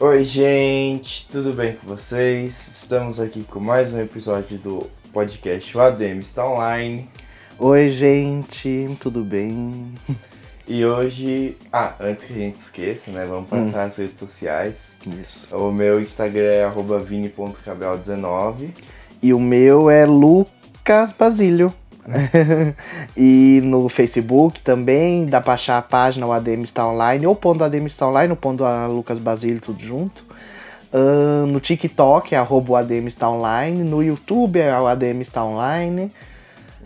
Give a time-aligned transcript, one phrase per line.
[0.00, 2.68] Oi, gente, tudo bem com vocês?
[2.68, 7.10] Estamos aqui com mais um episódio do podcast O ADM está online.
[7.58, 9.92] Oi, gente, tudo bem?
[10.68, 14.94] E hoje, ah, antes que a gente esqueça, né, vamos passar as redes sociais.
[15.20, 15.48] Isso.
[15.50, 18.74] O meu Instagram é arroba vini.cabral19.
[19.20, 21.74] E o meu é Lucas Basílio.
[23.16, 27.62] e no Facebook também, dá pra achar a página o ADM está online, ou pondo
[27.64, 30.24] ADM está online, ou pondo a Lucas Basílio, tudo junto.
[30.92, 35.44] Ah, no TikTok é arroba o ADM está online, no YouTube é o ADM está
[35.44, 36.12] online.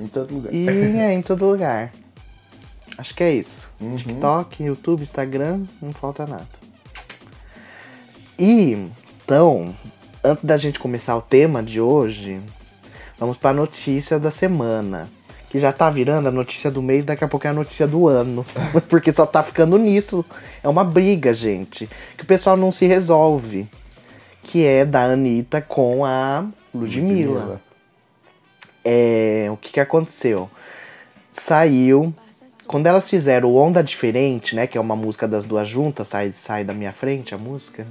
[0.01, 0.53] Em todo lugar.
[0.53, 1.93] E é em todo lugar.
[2.98, 3.70] Acho que é isso.
[3.81, 3.97] Uhum.
[3.97, 6.48] TikTok, YouTube, Instagram, não falta nada.
[8.39, 8.89] E
[9.25, 9.75] então,
[10.25, 12.41] antes da gente começar o tema de hoje,
[13.23, 15.09] vamos para a notícia da semana.
[15.49, 18.09] Que já tá virando a notícia do mês, daqui a pouco é a notícia do
[18.09, 18.45] ano.
[18.89, 20.25] Porque só tá ficando nisso.
[20.62, 21.89] É uma briga, gente.
[22.17, 23.69] Que o pessoal não se resolve.
[24.43, 27.33] Que é da Anitta com a Ludmilla.
[27.33, 27.61] Ludmilla.
[28.84, 30.50] É, o que que aconteceu?
[31.31, 32.12] Saiu.
[32.67, 34.67] Quando elas fizeram o Onda Diferente, né?
[34.67, 37.87] Que é uma música das duas juntas, sai, sai da minha frente a música.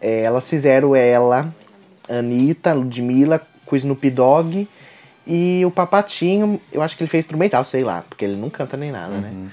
[0.00, 1.54] é, elas fizeram ela,
[2.08, 4.68] Anitta, Ludmilla, com o Snoop Dogg
[5.24, 6.60] e o Papatinho.
[6.72, 9.48] Eu acho que ele fez instrumental, sei lá, porque ele não canta nem nada, né?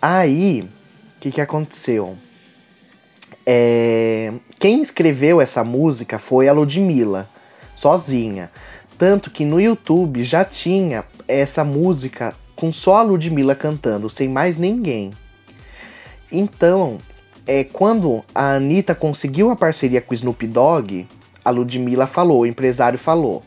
[0.00, 0.68] Aí,
[1.16, 2.16] o que que aconteceu?
[3.46, 7.28] É, quem escreveu essa música foi a Ludmilla,
[7.74, 8.50] sozinha.
[8.98, 14.58] Tanto que no YouTube já tinha essa música com só a Ludmilla cantando, sem mais
[14.58, 15.12] ninguém.
[16.30, 16.98] Então,
[17.46, 21.06] é, quando a Anitta conseguiu a parceria com o Snoop Dogg,
[21.44, 23.42] a Ludmilla falou, o empresário falou.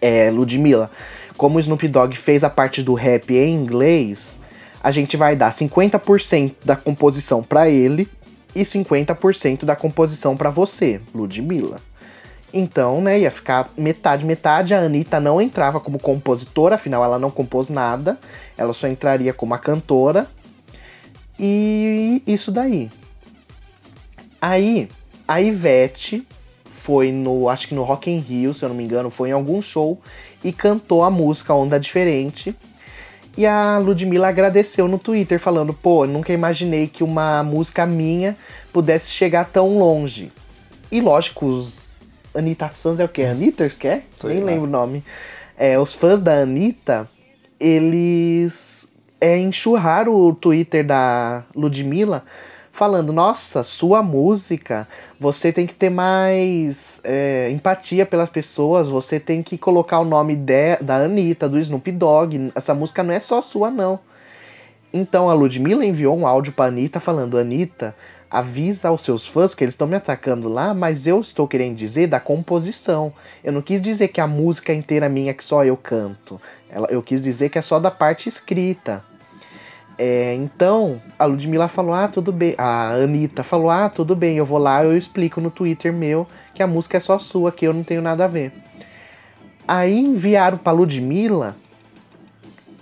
[0.00, 0.90] É, Ludmilla,
[1.36, 4.38] como o Snoop Dogg fez a parte do rap em inglês,
[4.82, 8.08] a gente vai dar 50% da composição pra ele
[8.54, 11.80] e 50% da composição pra você, Ludmilla.
[12.52, 14.72] Então, né, ia ficar metade, metade.
[14.72, 18.18] A Anitta não entrava como compositora, afinal ela não compôs nada.
[18.56, 20.26] Ela só entraria como a cantora.
[21.38, 22.90] E isso daí.
[24.40, 24.88] Aí,
[25.28, 26.26] a Ivete
[26.86, 29.32] foi no, acho que no Rock in Rio, se eu não me engano, foi em
[29.32, 30.00] algum show
[30.44, 32.54] e cantou a música Onda Diferente.
[33.36, 38.36] E a Ludmilla agradeceu no Twitter, falando: pô, nunca imaginei que uma música minha
[38.72, 40.30] pudesse chegar tão longe.
[40.92, 41.92] E lógico, os
[42.32, 43.24] Anitta's fãs é o quê?
[43.24, 44.02] Anitters, que é?
[44.20, 44.46] Sei Nem lá.
[44.52, 45.02] lembro o nome.
[45.58, 47.10] É, os fãs da Anitta,
[47.58, 48.86] eles
[49.20, 52.22] é, enxurraram o Twitter da Ludmilla
[52.76, 54.86] falando, nossa, sua música,
[55.18, 60.36] você tem que ter mais é, empatia pelas pessoas, você tem que colocar o nome
[60.36, 63.98] de, da Anitta, do Snoop Dogg, essa música não é só sua não.
[64.92, 67.96] Então a Ludmilla enviou um áudio pra Anitta falando, Anitta,
[68.30, 72.06] avisa aos seus fãs que eles estão me atacando lá, mas eu estou querendo dizer
[72.08, 73.10] da composição.
[73.42, 76.38] Eu não quis dizer que a música inteira é minha que só eu canto.
[76.68, 79.02] Ela, eu quis dizer que é só da parte escrita.
[79.98, 82.54] É, então, a Ludmilla falou, ah, tudo bem.
[82.58, 86.62] A Anitta falou, ah, tudo bem, eu vou lá, eu explico no Twitter meu que
[86.62, 88.52] a música é só sua, que eu não tenho nada a ver.
[89.66, 91.56] Aí enviaram pra Ludmilla,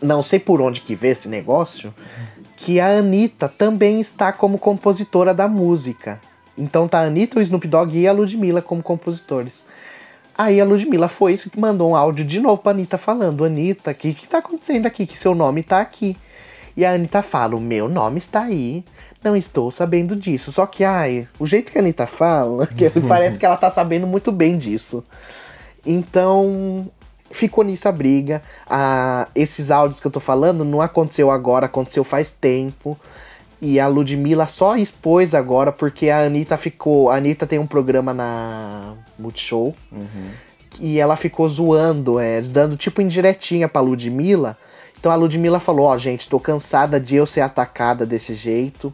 [0.03, 1.95] não sei por onde que vê esse negócio,
[2.57, 6.21] que a Anitta também está como compositora da música.
[6.59, 9.65] Então tá a Anitta, o Snoop Dogg e a Ludmilla como compositores.
[10.37, 13.95] Aí a Ludmilla foi e mandou um áudio de novo pra Anitta falando, Anitta, o
[13.95, 15.07] que, que tá acontecendo aqui?
[15.07, 16.17] Que seu nome tá aqui.
[16.77, 18.85] E a Anitta fala, o meu nome está aí,
[19.23, 20.51] não estou sabendo disso.
[20.51, 24.07] Só que, ai, o jeito que a Anitta fala, que parece que ela tá sabendo
[24.07, 25.05] muito bem disso.
[25.87, 26.91] Então,
[27.31, 28.43] ficou nisso a briga.
[28.69, 32.99] Ah, esses áudios que eu tô falando não aconteceu agora, aconteceu faz tempo.
[33.61, 37.11] E a Ludmilla só expôs agora porque a Anitta ficou.
[37.11, 39.75] A Anitta tem um programa na Multishow.
[40.81, 44.59] E ela ficou zoando, é, dando tipo indiretinha pra Ludmilla.
[45.05, 48.91] Então a Ludmilla falou: Ó, gente, tô cansada de eu ser atacada desse jeito.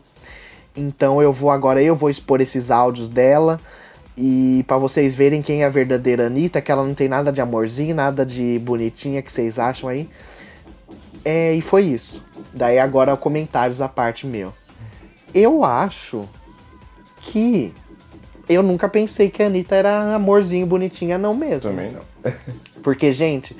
[0.76, 3.60] Então eu vou agora, eu vou expor esses áudios dela.
[4.18, 7.40] E pra vocês verem quem é a verdadeira Anitta, que ela não tem nada de
[7.40, 10.08] amorzinho, nada de bonitinha que vocês acham aí.
[11.24, 12.20] É, e foi isso.
[12.52, 14.52] Daí agora comentários à parte meu.
[15.32, 16.28] Eu acho
[17.20, 17.72] que
[18.48, 21.70] eu nunca pensei que a Anitta era amorzinho, bonitinha, não mesmo.
[21.70, 22.02] Também não.
[22.82, 23.56] Porque, gente,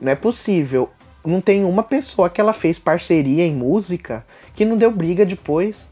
[0.00, 0.90] não é possível.
[1.24, 4.24] Não tem uma pessoa que ela fez parceria em música
[4.54, 5.90] que não deu briga depois.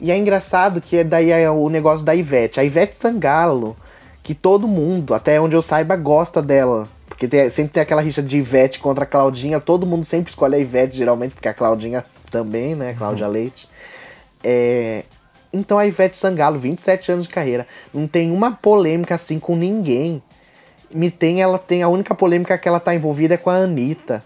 [0.00, 2.60] E é engraçado que é daí é o negócio da Ivete.
[2.60, 3.76] A Ivete Sangalo,
[4.22, 6.86] que todo mundo, até onde eu saiba, gosta dela.
[7.08, 9.58] Porque tem- sempre tem aquela rixa de Ivete contra a Claudinha.
[9.58, 12.94] Todo mundo sempre escolhe a Ivete, geralmente, porque a Claudinha também, né?
[12.96, 13.68] Cláudia Leite.
[14.44, 15.02] É,
[15.52, 20.22] Então a Ivete Sangalo, 27 anos de carreira, não tem uma polêmica assim com ninguém.
[20.94, 24.22] Me tem, ela tem a única polêmica que ela tá envolvida é com a Anitta.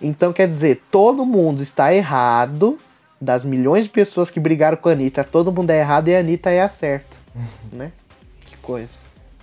[0.00, 2.78] Então quer dizer, todo mundo está errado.
[3.20, 6.18] Das milhões de pessoas que brigaram com a Anitta, todo mundo é errado e a
[6.20, 7.16] Anitta é a certa.
[7.72, 7.90] né?
[8.44, 8.90] Que coisa.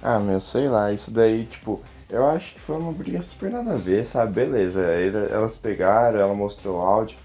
[0.04, 3.74] Ah, meu, sei lá, isso daí, tipo, eu acho que foi uma briga super nada
[3.74, 4.34] a ver, sabe?
[4.34, 7.18] Beleza, ele- elas pegaram, ela mostrou o áudio.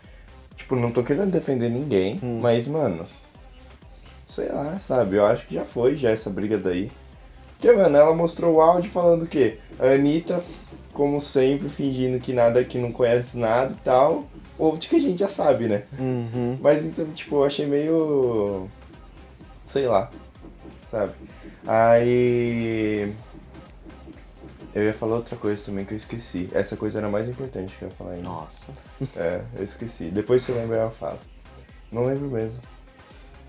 [0.55, 3.06] Tipo, não tô querendo defender ninguém, mas, mano,
[4.26, 5.17] sei lá, sabe?
[5.17, 6.90] Eu acho que já foi já essa briga daí.
[7.52, 9.58] Porque, mano, ela mostrou o áudio falando o quê?
[9.79, 10.43] A Anitta,
[10.96, 14.26] como sempre, fingindo que nada, que não conhece nada e tal.
[14.58, 15.82] Ou de que a gente já sabe, né?
[15.98, 16.56] Uhum.
[16.58, 18.66] Mas então, tipo, eu achei meio.
[19.66, 20.10] Sei lá.
[20.90, 21.12] Sabe?
[21.66, 23.12] Aí.
[24.75, 26.48] Eu ia falar outra coisa também que eu esqueci.
[26.54, 28.28] Essa coisa era mais importante que eu ia falar ainda.
[28.28, 28.72] Nossa.
[29.14, 30.04] É, eu esqueci.
[30.04, 31.19] Depois se eu lembrar eu falo.
[31.93, 32.62] Não lembro mesmo.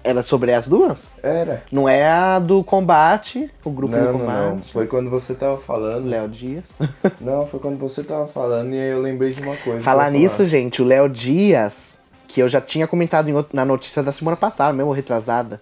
[0.03, 1.09] Era sobre as duas?
[1.21, 1.63] Era.
[1.71, 4.39] Não é a do combate, o grupo Não, do não, combate.
[4.49, 4.57] não.
[4.59, 6.07] Foi quando você tava falando.
[6.07, 6.63] Léo Dias.
[7.19, 9.81] Não, foi quando você tava falando e aí eu lembrei de uma coisa.
[9.81, 11.93] Falar nisso, gente, o Léo Dias,
[12.27, 15.59] que eu já tinha comentado em out- na notícia da semana passada, mesmo retrasada,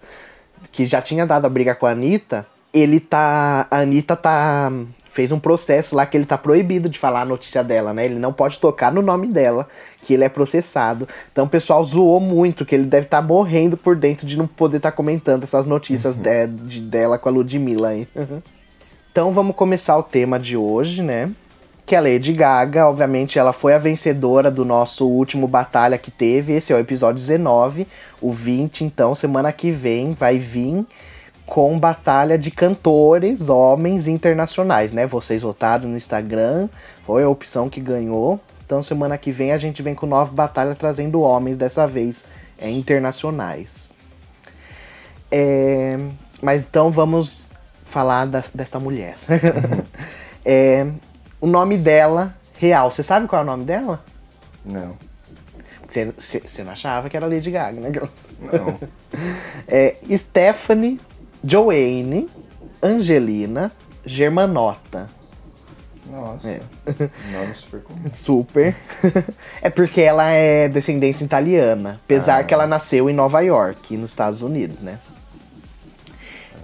[0.70, 3.66] que já tinha dado a briga com a Anitta, ele tá.
[3.70, 4.70] A Anitta tá.
[5.16, 8.04] Fez um processo lá que ele tá proibido de falar a notícia dela, né?
[8.04, 9.66] Ele não pode tocar no nome dela,
[10.02, 11.08] que ele é processado.
[11.32, 14.76] Então o pessoal zoou muito, que ele deve estar morrendo por dentro de não poder
[14.76, 18.06] estar comentando essas notícias de- de- dela com a Ludmilla aí.
[19.10, 21.30] Então vamos começar o tema de hoje, né?
[21.86, 26.10] Que é a Lady Gaga, obviamente, ela foi a vencedora do nosso último batalha que
[26.10, 26.52] teve.
[26.52, 27.86] Esse é o episódio 19,
[28.20, 30.84] o 20, então semana que vem vai vir
[31.46, 35.06] com batalha de cantores, homens internacionais, né?
[35.06, 36.68] Vocês votaram no Instagram,
[37.06, 38.40] foi a opção que ganhou.
[38.66, 42.24] Então semana que vem a gente vem com nova batalha trazendo homens dessa vez,
[42.58, 43.92] é, internacionais.
[45.30, 45.96] É,
[46.42, 47.46] mas então vamos
[47.84, 49.16] falar da, dessa mulher.
[50.48, 50.86] É,
[51.40, 53.98] o nome dela, real, você sabe qual é o nome dela?
[54.64, 54.96] Não.
[55.88, 57.90] Você, não achava que era Lady Gaga, né?
[58.40, 58.78] Não.
[59.66, 61.00] É Stephanie
[61.46, 62.28] Joanne
[62.82, 63.70] Angelina
[64.04, 65.08] Germanota.
[66.10, 66.48] Nossa.
[66.48, 66.60] É.
[67.32, 68.10] Nome super comum.
[68.10, 68.76] Super.
[69.62, 72.00] é porque ela é descendência italiana.
[72.04, 72.44] Apesar Ah.
[72.44, 74.98] que ela nasceu em Nova York, nos Estados Unidos, né?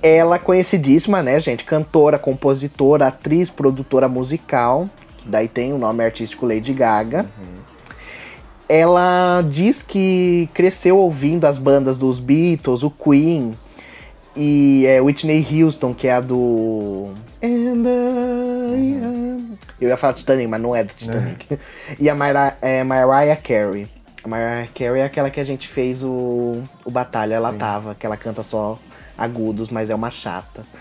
[0.03, 1.65] Ela é conhecidíssima, né, gente?
[1.65, 4.89] Cantora, compositora, atriz, produtora musical.
[5.19, 7.27] Que daí tem o nome artístico Lady Gaga.
[8.69, 13.55] Ela diz que cresceu ouvindo as bandas dos Beatles, o Queen
[14.37, 17.13] e é, Whitney Houston, que é a do.
[17.43, 21.59] And I am- Eu ia falar Titanic, mas não é do Titanic.
[21.99, 23.89] e a Mariah, é, Mariah Carey.
[24.25, 28.07] A Mariah Carey é aquela que a gente fez o, o Batalha, ela tava, que
[28.07, 28.79] ela canta só
[29.19, 30.63] agudos, mas é uma chata.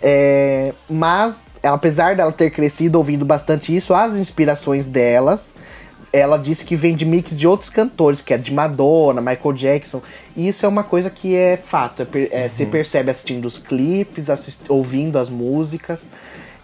[0.00, 5.53] É, mas, apesar dela ter crescido ouvindo bastante isso, as inspirações delas
[6.18, 10.00] ela disse que vem de mix de outros cantores, que é de Madonna, Michael Jackson.
[10.36, 12.02] E isso é uma coisa que é fato.
[12.02, 16.00] É, é, Você percebe assistindo os clipes, assist- ouvindo as músicas.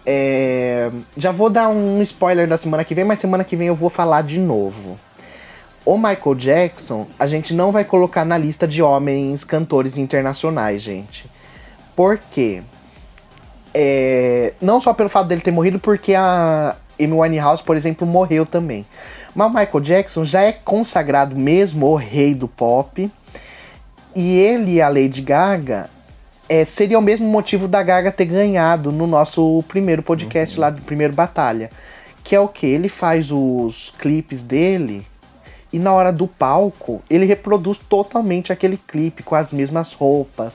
[0.05, 3.75] É, já vou dar um spoiler da semana que vem, mas semana que vem eu
[3.75, 4.97] vou falar de novo.
[5.83, 11.25] O Michael Jackson, a gente não vai colocar na lista de homens cantores internacionais, gente.
[11.95, 12.61] Por quê?
[13.73, 18.45] É, não só pelo fato dele ter morrido, porque a Amy Winehouse, por exemplo, morreu
[18.45, 18.85] também.
[19.33, 23.09] Mas Michael Jackson já é consagrado mesmo o rei do pop.
[24.15, 25.89] E ele e a Lady Gaga
[26.49, 30.81] é, seria o mesmo motivo da Gaga ter ganhado no nosso primeiro podcast lá do
[30.81, 31.69] primeiro Batalha.
[32.23, 32.67] Que é o que?
[32.67, 35.05] Ele faz os clipes dele
[35.73, 40.53] e na hora do palco ele reproduz totalmente aquele clipe com as mesmas roupas,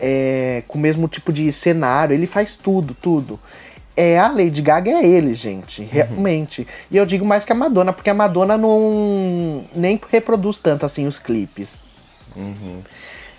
[0.00, 2.14] é, com o mesmo tipo de cenário.
[2.14, 3.38] Ele faz tudo, tudo.
[3.96, 6.66] É a Lady Gaga é ele, gente, realmente.
[6.90, 11.06] E eu digo mais que a Madonna, porque a Madonna não nem reproduz tanto assim
[11.06, 11.68] os clipes.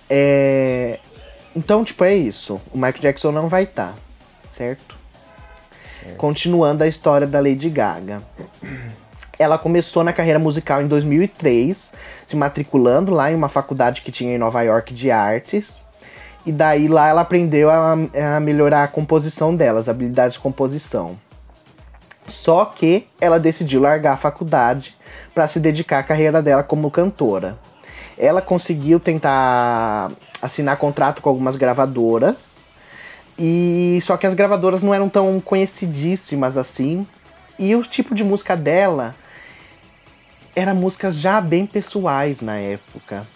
[0.09, 0.99] É,
[1.55, 2.61] então, tipo, é isso.
[2.73, 3.95] O Michael Jackson não vai estar,
[4.47, 4.95] certo?
[6.17, 8.21] Continuando a história da Lady Gaga.
[9.37, 11.91] Ela começou na carreira musical em 2003,
[12.27, 15.81] se matriculando lá em uma faculdade que tinha em Nova York de artes.
[16.45, 17.93] E daí lá ela aprendeu a,
[18.35, 21.17] a melhorar a composição dela, as habilidades de composição.
[22.27, 24.95] Só que ela decidiu largar a faculdade
[25.33, 27.57] para se dedicar à carreira dela como cantora.
[28.17, 30.11] Ela conseguiu tentar
[30.41, 32.55] assinar contrato com algumas gravadoras.
[33.37, 37.05] E só que as gravadoras não eram tão conhecidíssimas assim.
[37.59, 39.13] E o tipo de música dela
[40.55, 43.27] era músicas já bem pessoais na época.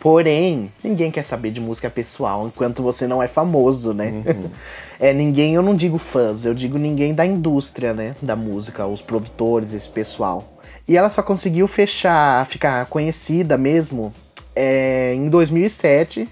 [0.00, 4.22] Porém, ninguém quer saber de música pessoal enquanto você não é famoso, né?
[4.98, 8.14] é ninguém, eu não digo fãs, eu digo ninguém da indústria, né?
[8.20, 10.60] Da música, os produtores, esse pessoal.
[10.86, 14.12] E ela só conseguiu fechar, ficar conhecida mesmo
[14.54, 16.28] é, em 2007,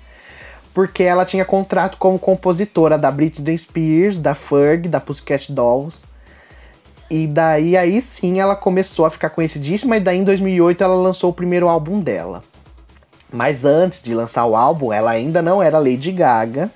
[0.74, 6.02] porque ela tinha contrato como compositora da Britney Spears, da Ferg, da Pussycat Dolls.
[7.10, 11.30] E daí, aí sim, ela começou a ficar conhecidíssima, e daí em 2008 ela lançou
[11.30, 12.42] o primeiro álbum dela.
[13.32, 16.70] Mas antes de lançar o álbum, ela ainda não era Lady Gaga.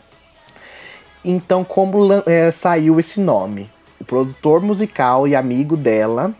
[1.25, 3.71] Então, como é, saiu esse nome?
[4.01, 6.35] O produtor musical e amigo dela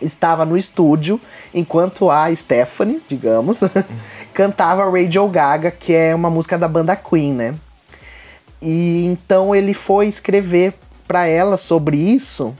[0.00, 1.20] estava no estúdio
[1.52, 3.60] enquanto a Stephanie, digamos,
[4.32, 7.54] cantava Radio Gaga, que é uma música da banda Queen, né?
[8.60, 10.74] E então ele foi escrever
[11.06, 12.54] para ela sobre isso.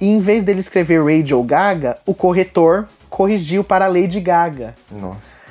[0.00, 4.74] E em vez dele escrever Radio Gaga, o corretor corrigiu para Lady Gaga.
[4.90, 5.43] Nossa.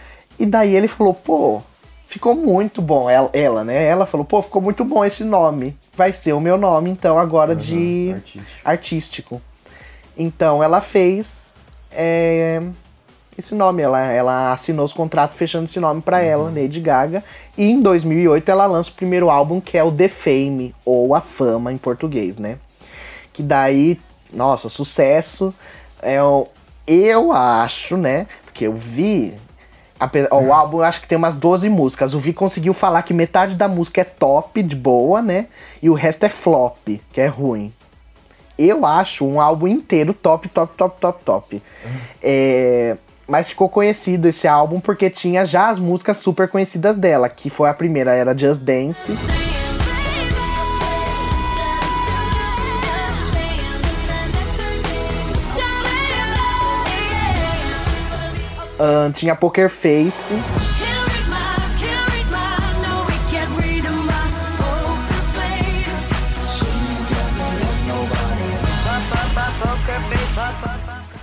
[0.43, 1.61] E daí ele falou, pô,
[2.05, 3.09] ficou muito bom.
[3.09, 3.81] Ela, ela, né?
[3.85, 5.73] Ela falou, pô, ficou muito bom esse nome.
[5.95, 8.61] Vai ser o meu nome, então, agora uhum, de artístico.
[8.65, 9.41] artístico.
[10.17, 11.43] Então ela fez
[11.89, 12.61] é,
[13.37, 16.23] esse nome, ela, ela assinou os contratos fechando esse nome para uhum.
[16.23, 17.23] ela, Lady Gaga.
[17.57, 21.21] E em 2008 ela lança o primeiro álbum que é o The Fame, ou A
[21.21, 22.57] Fama em português, né?
[23.31, 23.97] Que daí,
[24.33, 25.55] nossa, sucesso.
[26.01, 26.17] É,
[26.85, 28.27] eu acho, né?
[28.43, 29.41] Porque eu vi
[30.31, 32.13] o álbum acho que tem umas 12 músicas.
[32.13, 35.47] O Vi conseguiu falar que metade da música é top, de boa, né?
[35.81, 36.77] E o resto é flop,
[37.11, 37.71] que é ruim.
[38.57, 41.63] Eu acho um álbum inteiro top, top, top, top, top.
[42.21, 47.49] É, mas ficou conhecido esse álbum porque tinha já as músicas super conhecidas dela, que
[47.49, 49.11] foi a primeira, era Just Dance.
[59.13, 60.33] Tinha Poker Face.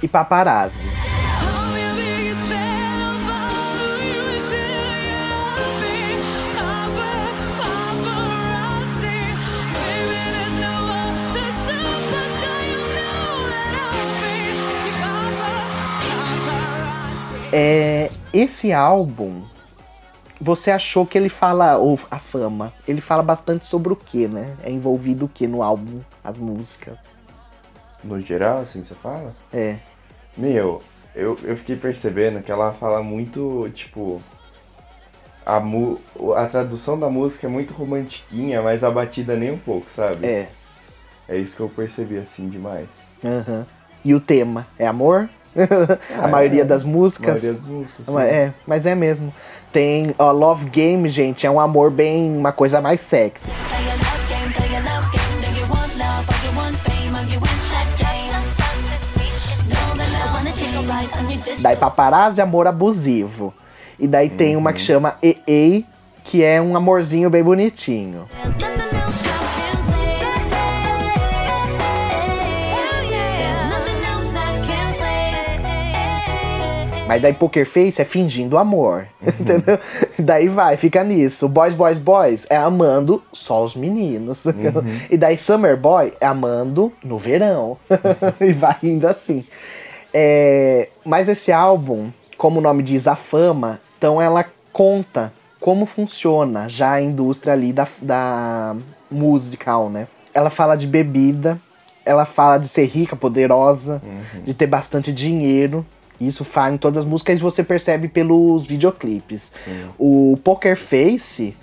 [0.03, 1.10] E Paparazzi.
[17.53, 19.43] É, esse álbum,
[20.41, 24.57] você achou que ele fala, ou a fama, ele fala bastante sobre o que, né?
[24.63, 26.97] É envolvido o que no álbum, as músicas?
[28.03, 29.35] No geral, assim, você fala?
[29.53, 29.77] É.
[30.37, 30.83] Meu,
[31.15, 34.23] eu, eu fiquei percebendo que ela fala muito, tipo.
[35.45, 35.99] A, mu
[36.37, 40.27] a tradução da música é muito romantiquinha, mas a batida nem um pouco, sabe?
[40.27, 40.49] É.
[41.29, 43.11] É isso que eu percebi, assim, demais.
[43.23, 43.65] Uhum.
[44.05, 44.67] E o tema?
[44.79, 45.29] É amor?
[46.23, 47.29] a maioria é, das músicas.
[47.29, 48.07] A maioria das músicas.
[48.07, 48.19] Sim.
[48.21, 49.33] É, mas é mesmo.
[49.73, 52.37] Tem ó, Love Game, gente, é um amor bem.
[52.37, 53.41] uma coisa mais sexy.
[61.61, 63.53] Daí paparazzi, amor abusivo.
[63.99, 64.37] E daí uhum.
[64.37, 65.83] tem uma que chama EA,
[66.25, 68.27] que é um amorzinho bem bonitinho.
[77.11, 79.09] Mas daí Poker Face é fingindo amor.
[79.21, 79.29] Uhum.
[79.41, 79.81] Entendeu?
[80.17, 81.49] Daí vai, fica nisso.
[81.49, 84.45] Boys, Boys, Boys é amando só os meninos.
[84.45, 84.55] Uhum.
[85.11, 87.77] E daí Summer Boy é amando no verão.
[88.41, 89.45] e vai indo assim.
[90.15, 96.69] É, mas esse álbum, como o nome diz, a fama, então ela conta como funciona
[96.69, 98.77] já a indústria ali da, da
[99.11, 100.07] musical, né?
[100.33, 101.61] Ela fala de bebida,
[102.07, 104.43] ela fala de ser rica, poderosa, uhum.
[104.45, 105.85] de ter bastante dinheiro.
[106.21, 109.41] Isso faz em todas as músicas e você percebe pelos videoclipes.
[109.65, 109.89] Sim.
[109.99, 111.57] O Poker Face,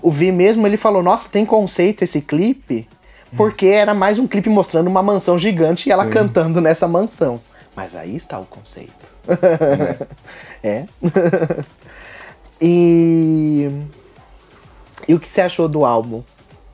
[0.00, 2.88] o Vi mesmo, ele falou: Nossa, tem conceito esse clipe?
[3.36, 6.10] Porque era mais um clipe mostrando uma mansão gigante e ela Sim.
[6.10, 7.40] cantando nessa mansão.
[7.74, 8.92] Mas aí está o conceito.
[10.62, 10.86] É.
[10.86, 10.86] é.
[12.60, 13.68] e.
[15.08, 16.22] E o que você achou do álbum?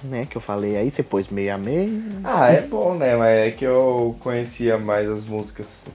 [0.04, 2.02] Né, que eu falei aí, você pôs meio a meio.
[2.24, 3.14] Ah, é bom, né?
[3.14, 5.86] Mas é que eu conhecia mais as músicas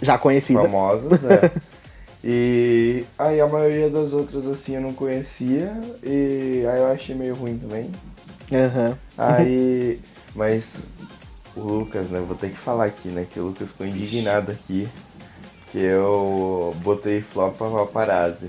[0.00, 0.62] já conhecidas.
[0.62, 1.50] Famosas, é.
[2.22, 5.72] e aí a maioria das outras assim eu não conhecia
[6.02, 7.90] e aí eu achei meio ruim também.
[8.50, 8.94] Uhum.
[9.18, 10.00] Aí,
[10.34, 10.82] mas
[11.56, 14.88] o Lucas, né, vou ter que falar aqui, né, que o Lucas ficou indignado aqui
[15.70, 18.48] que eu botei flop pra paparazzi.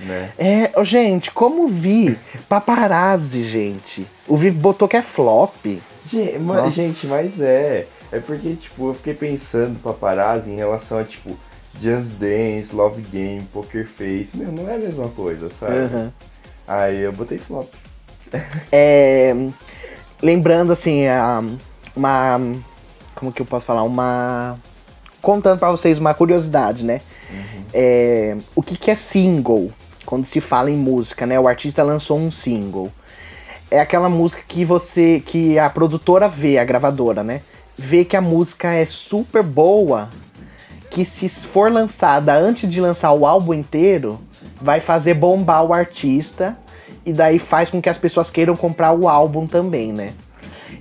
[0.00, 0.32] Né?
[0.38, 4.06] É, gente, como vi paparazzi, gente.
[4.28, 5.64] O Vivo botou que é flop.
[6.04, 7.86] Gente, mas, gente, mas é.
[8.12, 11.36] É porque, tipo, eu fiquei pensando paparazzi em relação a, tipo,
[11.80, 14.36] Just Dance, Love Game, Poker Face.
[14.36, 15.76] Meu, não é a mesma coisa, sabe?
[15.76, 16.12] Aham.
[16.66, 17.68] Aí eu botei flop.
[18.72, 19.32] É,
[20.20, 21.04] lembrando assim,
[21.94, 22.40] uma.
[23.14, 23.82] Como que eu posso falar?
[23.84, 24.58] Uma.
[25.22, 27.00] Contando pra vocês uma curiosidade, né?
[27.72, 29.70] É, o que, que é single?
[30.04, 31.38] Quando se fala em música, né?
[31.38, 32.90] O artista lançou um single.
[33.70, 35.22] É aquela música que você.
[35.24, 37.42] que a produtora vê, a gravadora, né?
[37.76, 40.08] Vê que a música é super boa.
[40.90, 44.20] Que se for lançada antes de lançar o álbum inteiro,
[44.60, 46.56] vai fazer bombar o artista.
[47.04, 50.14] E daí faz com que as pessoas queiram comprar o álbum também, né?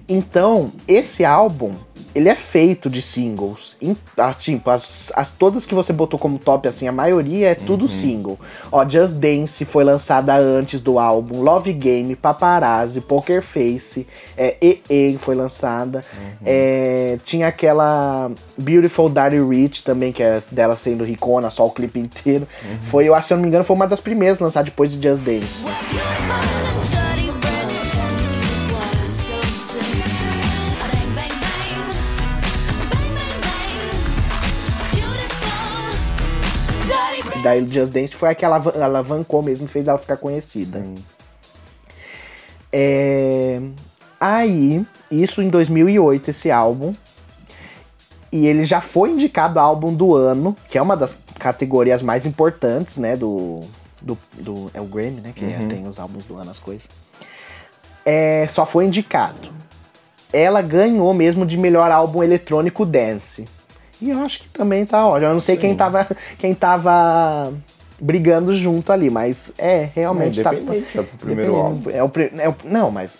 [0.07, 1.75] Então, esse álbum,
[2.15, 3.75] ele é feito de singles.
[4.17, 7.89] Ah, tipo, as, as todas que você botou como top, assim, a maioria é tudo
[7.89, 8.39] single.
[8.72, 14.05] Ó, Just Dance foi lançada antes do álbum, Love Game, Paparazzi, Poker Face,
[14.38, 16.03] é, EE foi lançada.
[16.46, 22.00] É, tinha aquela Beautiful Daddy Rich também, que é dela sendo ricona, só o clipe
[22.00, 22.48] inteiro.
[22.84, 25.01] Foi, eu acho, se eu não me engano, foi uma das primeiras lançadas depois de
[25.01, 26.83] Just Dance.
[37.43, 40.83] Daí o Just Dance foi a que alavan- alavancou mesmo, fez ela ficar conhecida.
[42.71, 43.59] É...
[44.19, 46.95] Aí, isso em 2008, esse álbum.
[48.31, 52.97] E ele já foi indicado álbum do ano, que é uma das categorias mais importantes,
[52.97, 53.15] né?
[53.15, 53.59] Do.
[54.01, 55.33] do, do- é o Grammy, né?
[55.35, 56.83] Que tem os álbuns do ano, as coisas.
[58.05, 59.50] É, só foi indicado.
[60.31, 63.45] Ela ganhou mesmo de melhor álbum eletrônico dance.
[64.03, 65.27] E eu acho que também tá ótimo.
[65.27, 66.05] Eu não sei quem tava,
[66.38, 67.53] quem tava
[68.00, 70.53] brigando junto ali, mas é, realmente É, tá.
[70.53, 70.55] é
[71.03, 71.89] pro primeiro Dependendo.
[71.91, 73.19] É o, é o- não, mas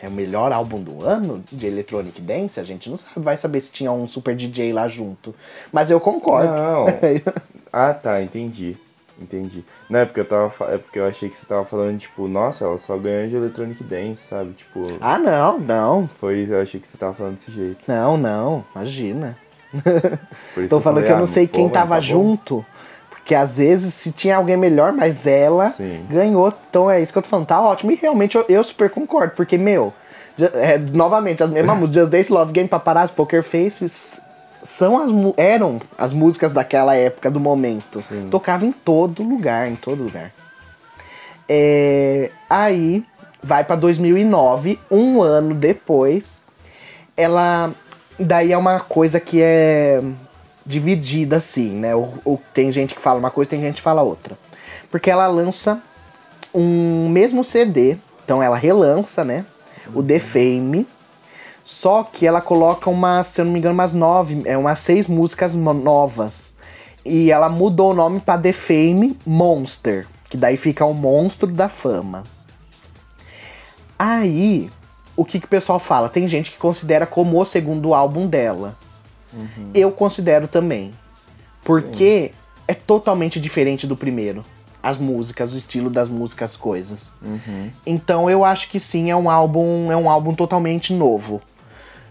[0.00, 2.58] é o melhor álbum do ano de Electronic Dance?
[2.58, 5.34] A gente não sabe, vai saber se tinha um super DJ lá junto.
[5.70, 6.50] Mas eu concordo.
[6.52, 6.86] Não.
[7.74, 8.76] Ah, tá, entendi.
[9.18, 9.64] Entendi.
[9.88, 10.52] Não, é porque eu tava.
[10.74, 13.82] É porque eu achei que você tava falando, tipo, nossa, ela só ganhou de Electronic
[13.84, 14.52] Dance, sabe?
[14.52, 16.10] Tipo, ah, não, não.
[16.16, 16.46] foi.
[16.50, 17.78] Eu achei que você tava falando desse jeito.
[17.88, 19.38] Não, não, imagina.
[20.54, 22.64] Tô eu falando falei, que eu ah, não sei quem mas tava tá junto.
[23.10, 26.04] Porque às vezes se tinha alguém melhor, mas ela Sim.
[26.10, 26.52] ganhou.
[26.68, 27.92] Então é isso que eu tô falando, tá ótimo.
[27.92, 29.92] E realmente eu, eu super concordo, porque, meu,
[30.54, 33.92] é, novamente, as mesmas músicas, Just Dance, Love Game, Paparazzi, Poker Faces,
[34.76, 38.00] são as, eram as músicas daquela época, do momento.
[38.00, 38.28] Sim.
[38.28, 40.32] Tocava em todo lugar, em todo lugar.
[41.48, 43.04] É, aí
[43.42, 46.40] vai pra 2009, um ano depois,
[47.16, 47.72] ela
[48.24, 50.02] daí é uma coisa que é
[50.64, 51.94] dividida assim, né?
[51.94, 54.36] O, o- tem gente que fala uma coisa, tem gente que fala outra.
[54.90, 55.80] Porque ela lança
[56.54, 59.44] um mesmo CD, então ela relança, né?
[59.94, 60.86] O The Fame.
[61.64, 65.06] Só que ela coloca umas, se eu não me engano, umas nove, é umas seis
[65.08, 66.54] músicas novas.
[67.04, 71.68] E ela mudou o nome pra The Fame Monster, que daí fica o monstro da
[71.68, 72.24] fama.
[73.98, 74.70] Aí,
[75.16, 76.08] o que, que o pessoal fala?
[76.08, 78.76] Tem gente que considera como o segundo álbum dela.
[79.74, 80.92] Eu considero também.
[81.64, 82.32] Porque
[82.66, 84.44] é totalmente diferente do primeiro.
[84.82, 87.12] As músicas, o estilo das músicas, as coisas.
[87.86, 91.40] Então eu acho que sim, é um álbum, é um álbum totalmente novo.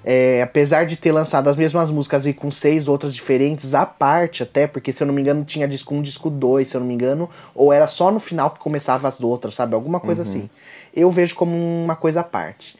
[0.04, 4.42] É, apesar de ter lançado as mesmas músicas e com seis outras diferentes, à parte
[4.42, 6.88] até, porque se eu não me engano tinha disco 1, disco 2, se eu não
[6.88, 9.76] me engano, ou era só no final que começava as outras, sabe?
[9.76, 10.50] Alguma coisa assim.
[10.94, 12.76] Eu vejo como uma coisa à parte.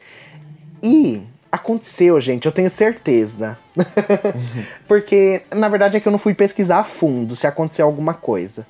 [0.82, 3.58] E aconteceu, gente, eu tenho certeza.
[4.88, 8.66] Porque, na verdade, é que eu não fui pesquisar a fundo se aconteceu alguma coisa.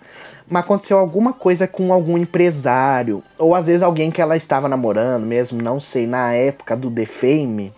[0.49, 5.25] Mas aconteceu alguma coisa com algum empresário, ou às vezes alguém que ela estava namorando
[5.25, 7.73] mesmo, não sei, na época do The Fame.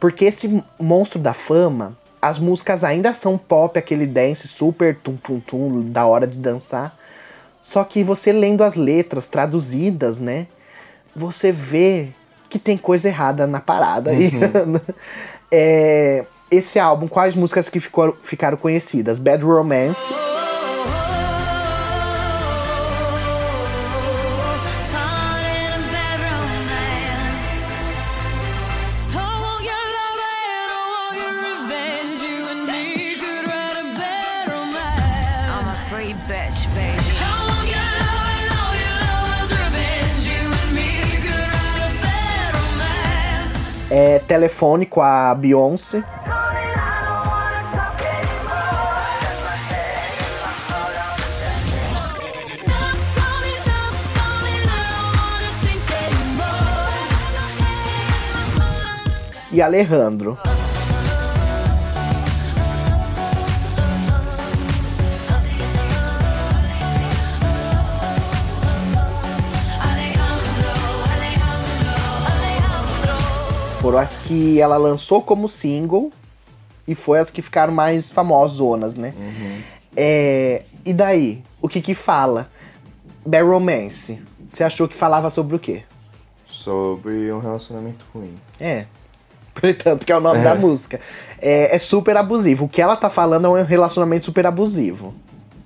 [0.00, 5.38] Porque esse monstro da fama, as músicas ainda são pop, aquele dance super tum tum
[5.38, 6.96] tum, da hora de dançar.
[7.60, 10.46] Só que você lendo as letras traduzidas, né?
[11.14, 12.08] Você vê
[12.48, 14.12] que tem coisa errada na parada.
[14.12, 14.30] E,
[15.50, 19.18] é, esse álbum, quais músicas que ficou, ficaram conhecidas?
[19.18, 20.00] Bad Romance,
[44.28, 46.04] Telefone com a Beyoncé.
[59.50, 60.38] e Alejandro.
[73.88, 76.12] Foram as que ela lançou como single
[76.86, 79.14] e foi as que ficaram mais famosonas, né?
[79.96, 82.50] É, e daí, o que que fala?
[83.24, 84.20] Bad Romance.
[84.50, 85.84] Você achou que falava sobre o quê?
[86.44, 88.34] Sobre um relacionamento ruim.
[88.60, 88.84] É.
[89.58, 91.00] Portanto, que é o nome da música.
[91.40, 92.66] É, é super abusivo.
[92.66, 95.14] O que ela tá falando é um relacionamento super abusivo.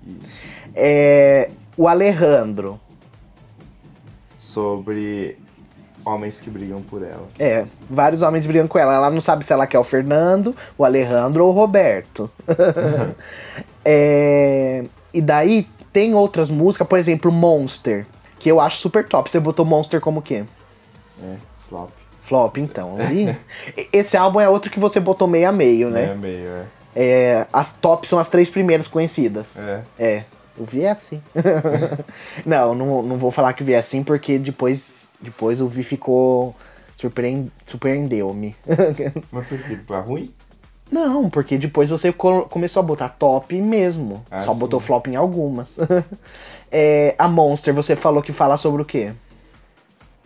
[0.06, 0.30] Isso.
[0.76, 2.78] É, o Alejandro.
[4.38, 5.41] Sobre
[6.04, 7.28] homens que brigam por ela.
[7.38, 8.94] É, vários homens brigam com ela.
[8.94, 12.30] Ela não sabe se ela quer o Fernando, o Alejandro ou o Roberto.
[13.84, 18.06] É, e daí tem outras músicas, por exemplo, Monster,
[18.38, 19.28] que eu acho super top.
[19.28, 20.44] Você botou Monster como o quê?
[21.22, 21.34] É,
[21.68, 21.90] flop.
[22.22, 22.96] Flop, então.
[23.10, 23.36] E
[23.92, 26.12] esse álbum é outro que você botou meio a meio, né?
[26.12, 26.64] É meio, é.
[26.94, 29.56] É, as tops são as três primeiras conhecidas.
[29.56, 29.80] É.
[29.98, 30.24] É,
[30.56, 31.22] o Vi é assim.
[32.44, 35.82] não, não, não vou falar que o Vi é assim, porque depois, depois o Vi
[35.84, 36.54] ficou.
[36.98, 38.54] Surpreend, surpreendeu-me.
[39.32, 39.76] Mas por quê?
[39.86, 40.32] Pra ruim?
[40.90, 44.24] não, porque depois você co- começou a botar top mesmo.
[44.30, 44.58] Ah, Só sim.
[44.58, 45.78] botou flop em algumas.
[46.74, 49.12] É, a Monster, você falou que fala sobre o quê?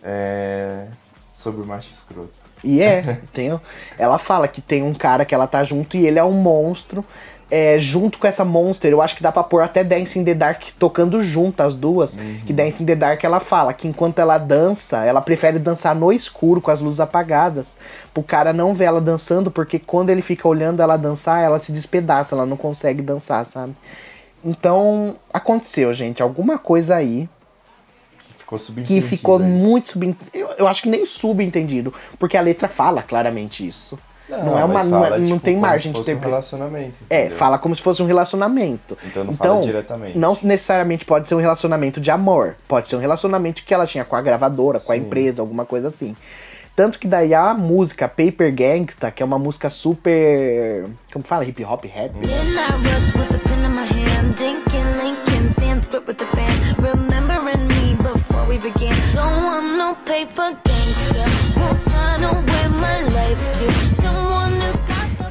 [0.01, 0.87] É.
[1.35, 2.31] Sobre o macho escroto.
[2.63, 3.49] E é, tem,
[3.97, 7.03] ela fala que tem um cara que ela tá junto e ele é um monstro.
[7.49, 10.33] É, junto com essa Monster, eu acho que dá pra pôr até Dance in the
[10.33, 12.13] Dark tocando junto as duas.
[12.45, 16.11] Que Dance in the Dark ela fala que enquanto ela dança, ela prefere dançar no
[16.11, 17.77] escuro, com as luzes apagadas.
[18.13, 21.71] Pro cara não ver ela dançando, porque quando ele fica olhando ela dançar, ela se
[21.71, 23.73] despedaça, ela não consegue dançar, sabe?
[24.43, 27.29] Então, aconteceu, gente, alguma coisa aí
[28.19, 29.01] Que ficou subentendido.
[29.01, 30.31] que ficou muito subentendido.
[30.37, 33.97] Eu, eu acho que nem subentendido, porque a letra fala claramente isso.
[34.29, 36.19] Não, é uma, não, é- fala, não tipo, tem como margem se de fosse um
[36.19, 36.93] relacionamento.
[37.09, 37.37] É, entendeu?
[37.37, 38.97] fala como se fosse um relacionamento.
[39.05, 40.17] Então não fala diretamente.
[40.17, 42.55] Não necessariamente pode ser um relacionamento de amor.
[42.67, 45.01] Pode ser um relacionamento que ela tinha com a gravadora, com a Sim.
[45.01, 46.15] empresa, alguma coisa assim.
[46.75, 50.85] Tanto que daí a música Paper Gangsta, que é uma música super.
[51.11, 51.43] Como fala?
[51.45, 52.13] Hip hop rap?
[56.33, 58.95] Band, remembering me before we began.
[59.13, 63.36] Don't want no paper gangster, won't sign away my life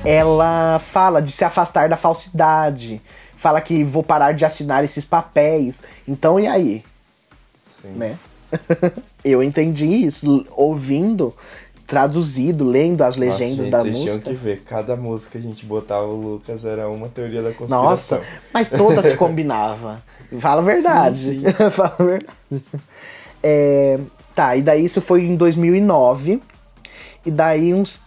[0.06, 3.00] ela fala de se afastar da falsidade.
[3.38, 5.74] Fala que vou parar de assinar esses papéis.
[6.06, 6.84] Então, e aí?
[7.82, 7.88] Sim.
[7.90, 8.16] Né?
[9.24, 11.34] Eu entendi isso ouvindo,
[11.86, 14.30] traduzido, lendo as Nossa, legendas gente, da vocês tinham música.
[14.30, 14.62] que ver.
[14.64, 17.82] Cada música que a gente botava o Lucas era uma teoria da conspiração.
[17.82, 18.20] Nossa,
[18.52, 20.00] mas todas se combinava.
[20.40, 21.18] Fala a verdade.
[21.18, 22.64] Sim, Fala a verdade.
[23.42, 23.98] É,
[24.34, 26.40] tá, e daí isso foi em 2009.
[27.26, 28.02] E daí, uns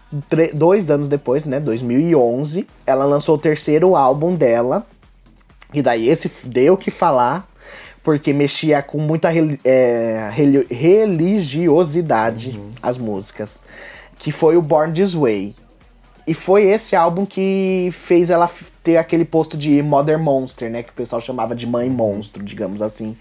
[0.54, 4.88] dois anos depois, né, 2011, ela lançou o terceiro álbum dela.
[5.74, 7.46] E daí esse deu o que falar,
[8.02, 9.30] porque mexia com muita
[9.66, 13.60] é, reli- religiosidade as músicas.
[14.18, 15.54] Que foi o Born This Way.
[16.26, 18.50] E foi esse álbum que fez ela
[18.84, 20.82] ter aquele posto de Mother Monster, né?
[20.84, 23.18] Que o pessoal chamava de mãe monstro, digamos assim.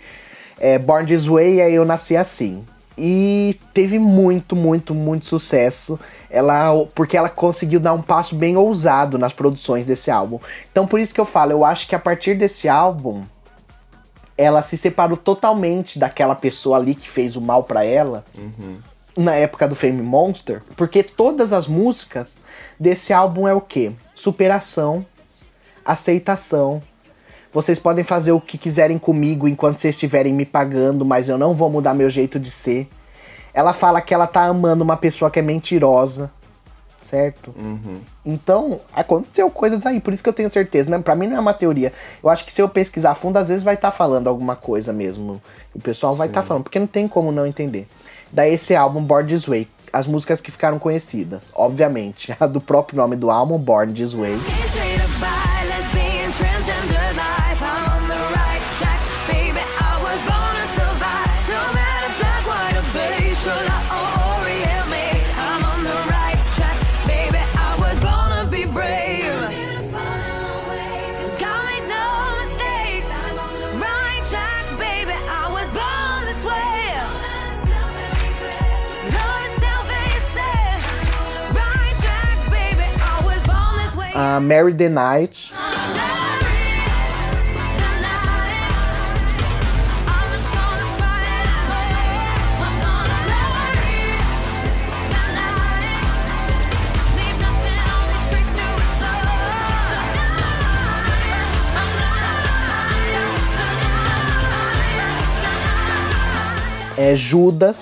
[0.60, 2.64] É, Born This Way, aí eu nasci assim.
[2.98, 5.98] E teve muito, muito, muito sucesso.
[6.28, 10.40] Ela, porque ela conseguiu dar um passo bem ousado nas produções desse álbum.
[10.70, 13.22] Então por isso que eu falo, eu acho que a partir desse álbum,
[14.36, 18.24] ela se separou totalmente daquela pessoa ali que fez o mal pra ela
[19.16, 22.36] na época do Fame Monster, porque todas as músicas
[22.78, 23.90] desse álbum é o quê?
[24.14, 25.04] Superação,
[25.84, 26.80] aceitação.
[27.58, 31.54] Vocês podem fazer o que quiserem comigo enquanto vocês estiverem me pagando, mas eu não
[31.54, 32.86] vou mudar meu jeito de ser.
[33.52, 36.30] Ela fala que ela tá amando uma pessoa que é mentirosa,
[37.10, 37.52] certo?
[38.24, 41.00] Então, aconteceu coisas aí, por isso que eu tenho certeza, né?
[41.00, 41.92] Pra mim não é uma teoria.
[42.22, 44.92] Eu acho que se eu pesquisar a fundo, às vezes vai estar falando alguma coisa
[44.92, 45.42] mesmo.
[45.74, 47.88] O pessoal vai estar falando, porque não tem como não entender.
[48.30, 52.98] Daí esse álbum, Born This Way, as músicas que ficaram conhecidas, obviamente, a do próprio
[52.98, 54.36] nome do álbum, Born This Way.
[84.20, 85.52] A Mary the Night,
[106.96, 107.76] é Judas,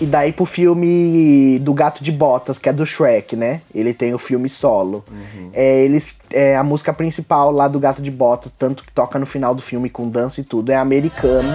[0.00, 3.62] E daí pro filme do Gato de Botas, que é do Shrek, né?
[3.74, 5.04] Ele tem o filme solo.
[5.52, 9.26] É, eles, é, a música principal lá do Gato de Botas, tanto que toca no
[9.26, 11.50] final do filme com dança e tudo, é americano.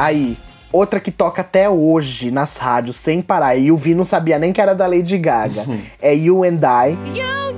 [0.00, 0.34] Aí,
[0.72, 4.50] outra que toca até hoje nas rádios sem parar, e o Vi não sabia nem
[4.50, 5.66] que era da Lady Gaga,
[6.00, 6.96] é You and I.
[7.14, 7.49] You,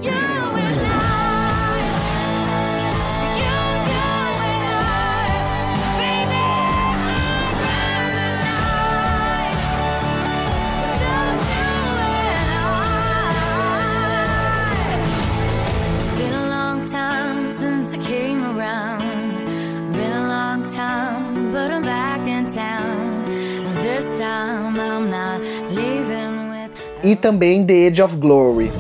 [27.05, 28.71] E também The Edge of Glory.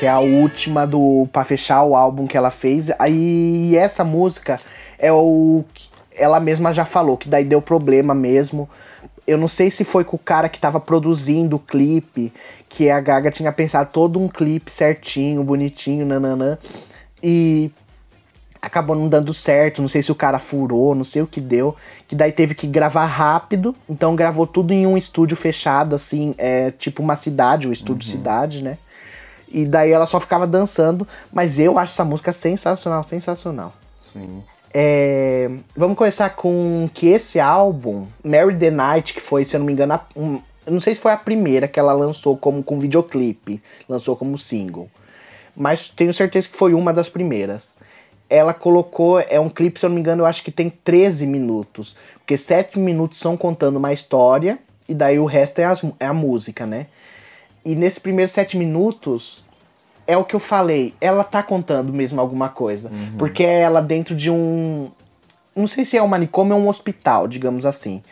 [0.00, 2.86] Que é a última do para fechar o álbum que ela fez.
[2.98, 4.58] Aí essa música
[4.98, 5.62] é o
[6.16, 8.66] ela mesma já falou que daí deu problema mesmo.
[9.26, 12.32] Eu não sei se foi com o cara que tava produzindo o clipe,
[12.66, 16.56] que a Gaga tinha pensado todo um clipe certinho, bonitinho, nananã.
[17.22, 17.70] E
[18.60, 21.76] acabou não dando certo, não sei se o cara furou, não sei o que deu,
[22.08, 26.70] que daí teve que gravar rápido, então gravou tudo em um estúdio fechado, assim, é
[26.70, 28.78] tipo uma cidade, um estúdio cidade, né?
[29.50, 33.72] E daí ela só ficava dançando, mas eu acho essa música sensacional, sensacional.
[34.00, 34.42] Sim.
[34.72, 39.66] É, vamos começar com que esse álbum, Mary the Night, que foi, se eu não
[39.66, 42.62] me engano, a- um- eu não sei se foi a primeira que ela lançou como
[42.62, 44.88] com videoclipe, lançou como single.
[45.56, 47.72] Mas tenho certeza que foi uma das primeiras.
[48.28, 51.26] Ela colocou, é um clipe, se eu não me engano, eu acho que tem 13
[51.26, 51.96] minutos.
[52.18, 54.56] Porque 7 minutos são contando uma história,
[54.88, 56.86] e daí o resto é, as- é a música, né?
[57.64, 59.44] E nesses primeiros 7 minutos,
[60.06, 62.90] é o que eu falei, ela tá contando mesmo alguma coisa.
[63.18, 64.90] Porque é ela dentro de um.
[65.54, 68.02] Não sei se é um manicômio ou um hospital, digamos assim.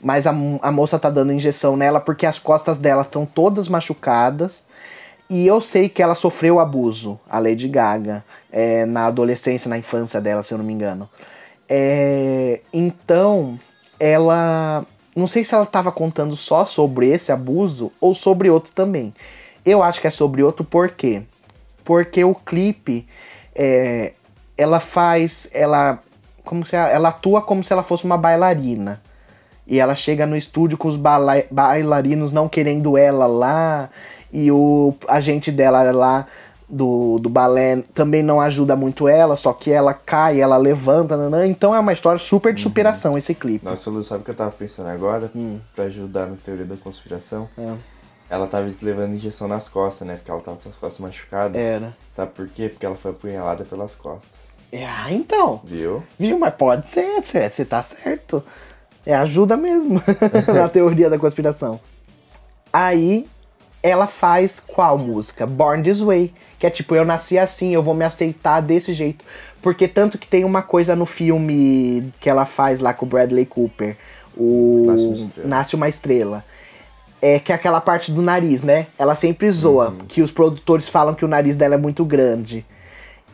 [0.00, 4.64] Mas a, a moça tá dando injeção nela porque as costas dela estão todas machucadas.
[5.30, 10.20] E eu sei que ela sofreu abuso, a Lady Gaga, é, na adolescência, na infância
[10.20, 11.08] dela, se eu não me engano.
[11.68, 13.58] É, então,
[14.00, 14.86] ela.
[15.18, 19.12] Não sei se ela estava contando só sobre esse abuso ou sobre outro também.
[19.66, 21.22] Eu acho que é sobre outro por quê?
[21.84, 23.04] Porque o clipe,
[23.52, 24.12] é,
[24.56, 25.48] ela faz.
[25.52, 25.98] Ela,
[26.44, 29.02] como se ela, ela atua como se ela fosse uma bailarina.
[29.66, 33.90] E ela chega no estúdio com os bailarinos não querendo ela lá.
[34.32, 36.26] E o agente dela lá
[36.68, 41.46] do, do balé também não ajuda muito ela, só que ela cai, ela levanta, nanã.
[41.46, 43.64] então é uma história super de superação esse clipe.
[43.64, 45.30] Nossa, Lu, sabe o que eu tava pensando agora?
[45.74, 47.48] Pra ajudar na teoria da conspiração?
[47.56, 47.72] É.
[48.30, 50.16] Ela tava levando injeção nas costas, né?
[50.16, 51.56] Porque ela tava com as costas machucadas.
[51.56, 51.96] Era.
[52.10, 52.68] Sabe por quê?
[52.68, 54.28] Porque ela foi apunhalada pelas costas.
[54.70, 55.62] É, Ah, então.
[55.64, 56.02] Viu?
[56.18, 56.38] Viu?
[56.38, 58.44] Mas pode ser, você tá certo.
[59.06, 60.02] É ajuda mesmo
[60.54, 61.80] na teoria da conspiração.
[62.70, 63.26] Aí
[63.82, 65.46] ela faz qual música?
[65.46, 66.34] Born This Way.
[66.58, 69.24] Que é tipo, eu nasci assim, eu vou me aceitar desse jeito.
[69.62, 73.46] Porque tanto que tem uma coisa no filme que ela faz lá com o Bradley
[73.46, 73.96] Cooper.
[74.36, 75.48] O Nasce uma Estrela.
[75.48, 76.44] Nasce uma Estrela.
[77.20, 78.86] É que é aquela parte do nariz, né?
[78.98, 79.94] Ela sempre zoa.
[80.06, 82.64] Que os produtores falam que o nariz dela é muito grande.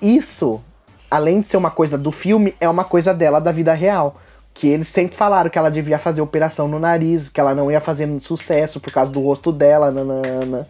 [0.00, 0.62] Isso,
[1.10, 4.16] além de ser uma coisa do filme, é uma coisa dela da vida real.
[4.54, 7.80] Que eles sempre falaram que ela devia fazer operação no nariz, que ela não ia
[7.80, 10.66] fazer sucesso por causa do rosto dela, nanana.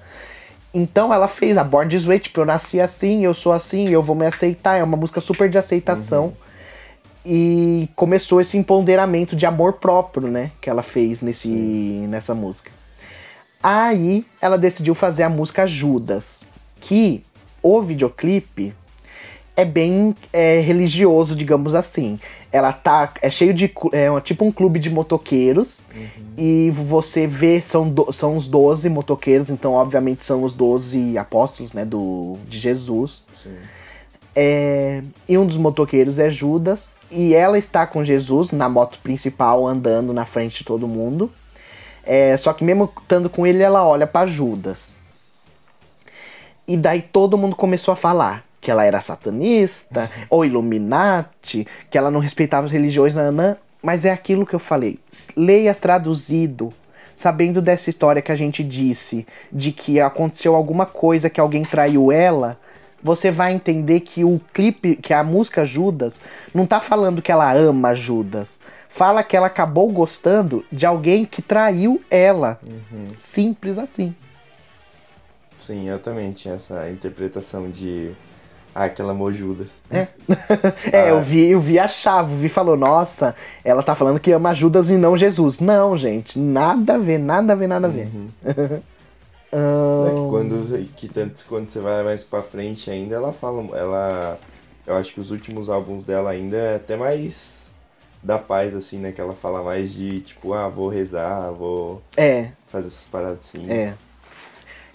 [0.75, 4.03] Então ela fez a Born This Way, tipo, eu nasci assim, eu sou assim, eu
[4.03, 4.77] vou me aceitar.
[4.77, 6.37] É uma música super de aceitação.
[7.25, 10.51] E começou esse empoderamento de amor próprio, né?
[10.61, 12.73] Que ela fez nesse, nessa música.
[13.63, 16.43] Aí ela decidiu fazer a música Judas,
[16.81, 17.23] que
[17.63, 18.75] o videoclipe
[19.57, 22.19] é bem é, religioso, digamos assim.
[22.51, 23.13] Ela tá.
[23.23, 23.73] É cheio de.
[23.93, 25.79] É tipo um clube de motoqueiros.
[26.37, 31.73] E você vê, são, do- são os 12 motoqueiros, então, obviamente, são os 12 apóstolos,
[31.73, 31.85] né?
[31.85, 33.25] Do, de Jesus.
[33.35, 33.55] Sim.
[34.35, 36.89] É, e um dos motoqueiros é Judas.
[37.11, 41.31] E ela está com Jesus na moto principal, andando na frente de todo mundo.
[42.05, 44.79] É, só que mesmo estando com ele, ela olha para Judas.
[46.67, 52.11] E daí todo mundo começou a falar que ela era satanista, ou Illuminati, que ela
[52.11, 53.59] não respeitava as religiões, nanã.
[53.83, 54.99] Mas é aquilo que eu falei.
[55.37, 56.73] Leia traduzido,
[57.15, 62.11] sabendo dessa história que a gente disse, de que aconteceu alguma coisa que alguém traiu
[62.11, 62.59] ela.
[63.03, 66.19] Você vai entender que o clipe, que a música Judas,
[66.55, 68.59] não tá falando que ela ama Judas.
[68.89, 72.59] Fala que ela acabou gostando de alguém que traiu ela.
[73.21, 74.15] Simples assim.
[75.61, 78.13] Sim, eu também tinha essa interpretação de.
[78.75, 79.69] Ah, aquela amou Judas.
[79.91, 80.09] É,
[80.93, 81.09] Ah.
[81.09, 83.35] eu vi, eu vi a chave, o vi falou, nossa,
[83.65, 85.61] ela tá falando que ama Judas e não Jesus.
[85.61, 88.09] Não, gente, nada a ver, nada a ver, nada a ver.
[89.57, 93.63] É que quando, que tanto quando você vai mais pra frente ainda, ela fala.
[93.77, 94.37] Ela.
[94.85, 97.69] Eu acho que os últimos álbuns dela ainda é até mais
[98.21, 99.13] da paz, assim, né?
[99.13, 103.71] Que ela fala mais de tipo, ah, vou rezar, vou É, fazer essas paradas assim.
[103.71, 103.95] é.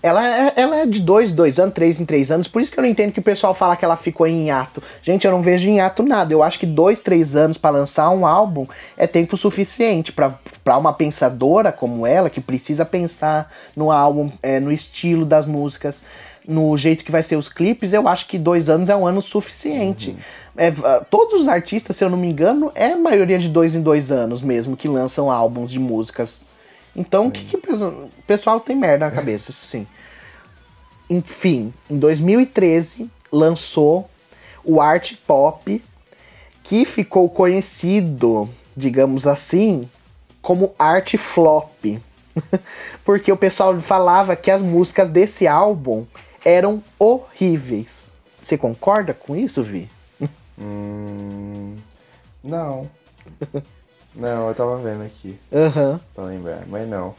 [0.02, 2.80] Ela é, ela é de dois, dois anos, três em três anos, por isso que
[2.80, 4.82] eu não entendo que o pessoal fala que ela ficou em hiato.
[5.02, 6.34] Gente, eu não vejo em hiato nada.
[6.34, 8.66] Eu acho que dois, três anos pra lançar um álbum
[8.98, 10.38] é tempo suficiente pra
[10.70, 15.96] pra uma pensadora como ela, que precisa pensar no álbum, é, no estilo das músicas,
[16.48, 17.92] no jeito que vai ser os clipes.
[17.92, 20.16] Eu acho que dois anos é um ano suficiente.
[20.56, 23.74] É, ah, todos os artistas, se eu não me engano, é a maioria de dois
[23.74, 26.42] em dois anos mesmo que lançam álbuns de músicas.
[26.96, 27.62] Então, o que, que o
[28.26, 29.88] pessoal- tem merda na cabeça, sim.
[31.10, 34.10] Enfim, em 2013 lançou
[34.64, 35.82] o Art Pop,
[36.64, 39.90] que ficou conhecido, digamos assim,
[40.42, 41.72] como Art Flop.
[43.04, 46.06] Porque o pessoal falava que as músicas desse álbum
[46.46, 48.12] eram horríveis.
[48.40, 49.90] Você concorda com isso, Vi?
[50.60, 51.78] Hum.
[52.44, 52.90] Não.
[54.20, 56.00] Não, eu tava vendo aqui Aham.
[56.14, 57.16] pra lembrar, mas não.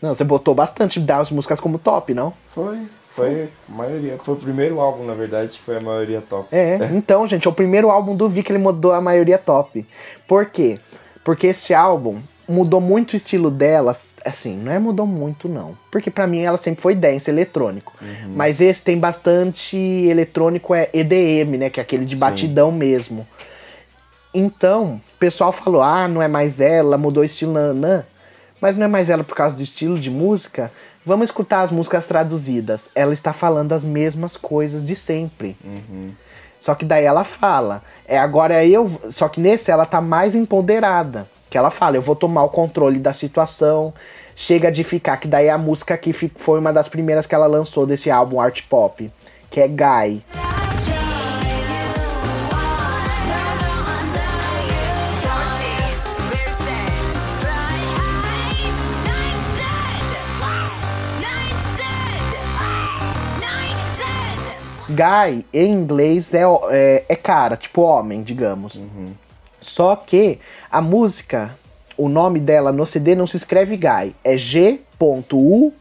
[0.00, 2.32] Não, você botou bastante das músicas como top, não?
[2.46, 2.78] Foi,
[3.10, 4.18] foi a maioria.
[4.18, 6.48] Foi o primeiro álbum, na verdade, que foi a maioria top.
[6.52, 9.84] É, então, gente, é o primeiro álbum do Vi que ele mudou a maioria top.
[10.28, 10.78] Por quê?
[11.24, 15.76] Porque esse álbum mudou muito o estilo dela, assim, não é mudou muito não.
[15.90, 17.94] Porque pra mim ela sempre foi dance eletrônico.
[18.28, 23.26] Mas esse tem bastante eletrônico é EDM, né, que é aquele de batidão mesmo.
[24.34, 28.04] Então, o pessoal falou: "Ah, não é mais ela, mudou o estilo nanã".
[28.60, 30.72] Mas não é mais ela por causa do estilo de música.
[31.04, 32.82] Vamos escutar as músicas traduzidas.
[32.94, 35.54] Ela está falando as mesmas coisas de sempre.
[36.58, 41.28] Só que daí ela fala, é agora eu, só que nesse ela tá mais empoderada,
[41.50, 43.92] que ela fala, eu vou tomar o controle da situação.
[44.34, 47.86] Chega de ficar, que daí a música que foi uma das primeiras que ela lançou
[47.86, 49.12] desse álbum Art Pop,
[49.50, 50.24] que é Guy.
[64.94, 68.80] Guy, em inglês, é, é, é cara, tipo homem, digamos.
[69.60, 70.38] Só que
[70.70, 71.56] a música,
[71.96, 75.74] o nome dela no CD não se escreve Guy, é G.U.Y.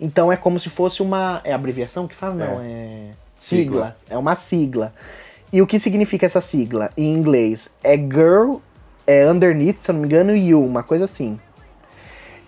[0.00, 1.40] Então é como se fosse uma.
[1.44, 2.34] É abreviação que fala?
[2.34, 3.10] Não, é.
[3.38, 3.40] Sigla.
[3.40, 3.96] Sigla.
[4.08, 4.92] É uma sigla.
[5.52, 7.68] E o que significa essa sigla em inglês?
[7.84, 8.56] É girl,
[9.06, 11.38] é underneath, se eu não me engano, you, uma coisa assim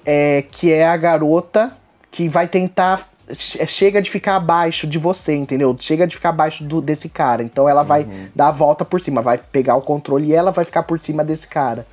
[0.05, 1.77] é, que é a garota
[2.11, 3.09] que vai tentar.
[3.33, 5.75] Che- Chega de ficar abaixo de você, entendeu?
[5.79, 7.43] Chega de ficar abaixo do- desse cara.
[7.43, 10.65] Então ela vai dar a volta por cima, vai pegar o controle e ela vai
[10.65, 11.87] ficar por cima desse cara.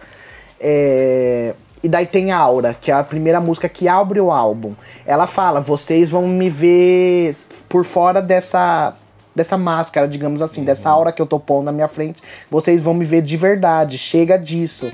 [0.59, 1.53] É,
[1.83, 4.73] E daí tem Aura, que é a primeira música que abre o álbum.
[5.03, 7.35] Ela fala: vocês vão me ver
[7.67, 8.95] por fora dessa.
[9.33, 12.93] Dessa máscara, digamos assim, dessa aura que eu tô pondo na minha frente, vocês vão
[12.93, 13.97] me ver de verdade.
[13.97, 14.91] Chega disso.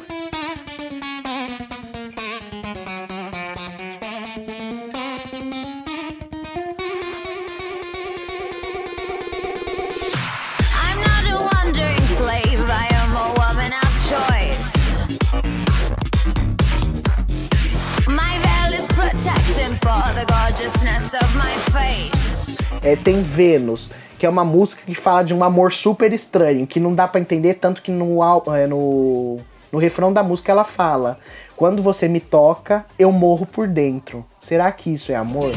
[22.87, 26.79] É, tem Vênus, que é uma música que fala de um amor super estranho, que
[26.79, 28.19] não dá pra entender, tanto que no,
[28.55, 31.19] é, no, no refrão da música ela fala:
[31.57, 34.25] Quando você me toca, eu morro por dentro.
[34.39, 35.51] Será que isso é amor?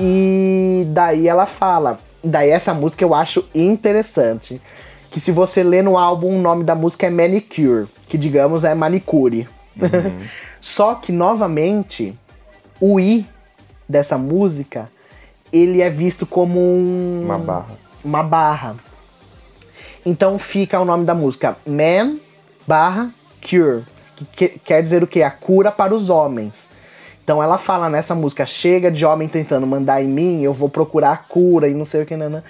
[0.00, 1.98] E daí ela fala.
[2.22, 4.60] Daí essa música eu acho interessante.
[5.10, 8.74] Que se você lê no álbum, o nome da música é Manicure, que digamos é
[8.74, 9.48] manicure.
[10.60, 12.16] Só que novamente,
[12.80, 13.26] o I
[13.88, 14.88] dessa música,
[15.52, 17.74] ele é visto como um, Uma barra.
[18.04, 18.76] uma barra.
[20.06, 22.18] Então fica o nome da música Man
[22.66, 23.10] barra
[23.42, 23.82] Cure,
[24.16, 25.22] que, que- quer dizer o quê?
[25.22, 26.69] A cura para os homens.
[27.22, 31.12] Então ela fala nessa música, chega de homem tentando mandar em mim, eu vou procurar
[31.12, 32.42] a cura e não sei o que, nana.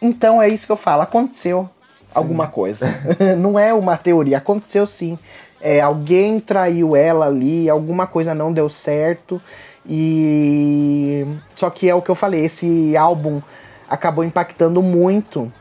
[0.00, 1.68] Então é isso que eu falo, aconteceu
[2.14, 2.86] alguma coisa.
[3.38, 5.18] não é uma teoria, aconteceu sim.
[5.60, 9.40] É, alguém traiu ela ali, alguma coisa não deu certo.
[9.88, 11.24] E
[11.56, 13.40] só que é o que eu falei, esse álbum
[13.88, 15.52] acabou impactando muito.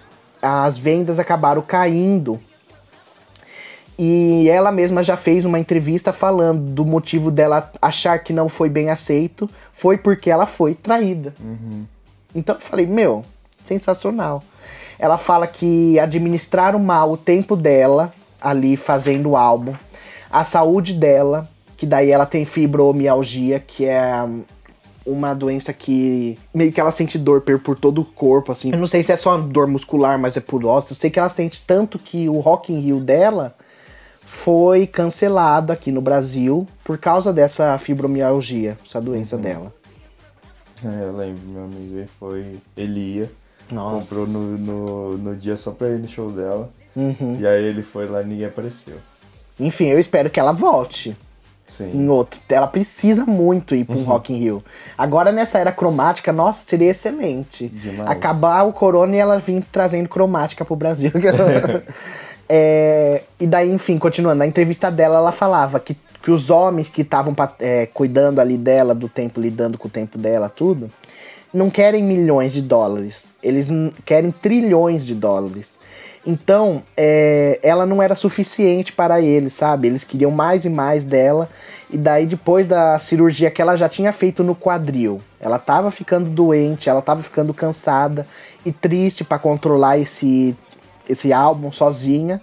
[0.41, 2.39] As vendas acabaram caindo.
[3.97, 8.69] E ela mesma já fez uma entrevista falando do motivo dela achar que não foi
[8.69, 11.33] bem aceito, foi porque ela foi traída.
[12.33, 13.23] Então eu falei, meu,
[13.65, 14.43] sensacional.
[14.99, 19.73] Ela fala que administraram mal o tempo dela ali fazendo o álbum,
[20.29, 24.43] a saúde dela, que daí ela tem fibromialgia, que é hum,
[25.05, 28.71] uma doença que meio que ela sente dor por todo o corpo, assim.
[28.71, 30.93] Eu não sei se é só dor muscular, mas é por osso.
[30.93, 33.53] Eu sei que ela sente tanto que o Rock in Rio dela
[34.35, 39.73] foi cancelado aqui no Brasil por causa dessa fibromialgia, essa doença dela.
[40.83, 42.57] É, eu lembro, meu amigo, ele foi.
[42.75, 43.31] Ele ia,
[43.71, 44.01] Nossa.
[44.01, 46.69] comprou no, no, no dia só pra ir no show dela.
[46.95, 47.37] Uhum.
[47.39, 48.97] E aí ele foi lá e ninguém apareceu.
[49.59, 52.09] Enfim, eu espero que ela volte em Sim.
[52.09, 52.39] outro.
[52.47, 54.63] Ela precisa muito ir para um Rock in Rio.
[54.97, 57.67] Agora nessa era cromática, nossa, seria excelente.
[57.67, 58.09] Demais.
[58.09, 61.11] Acabar o corona e ela vir trazendo cromática pro Brasil.
[62.47, 67.01] É, e daí, enfim, continuando, na entrevista dela, ela falava que, que os homens que
[67.01, 70.89] estavam é, cuidando ali dela, do tempo, lidando com o tempo dela, tudo,
[71.53, 73.25] não querem milhões de dólares.
[73.41, 73.67] Eles
[74.05, 75.77] querem trilhões de dólares.
[76.25, 79.87] Então, é, ela não era suficiente para eles, sabe?
[79.87, 81.47] Eles queriam mais e mais dela.
[81.89, 86.27] E daí, depois da cirurgia que ela já tinha feito no quadril, ela tava ficando
[86.27, 88.25] doente, ela tava ficando cansada
[88.65, 90.55] e triste para controlar esse,
[91.09, 92.41] esse álbum sozinha.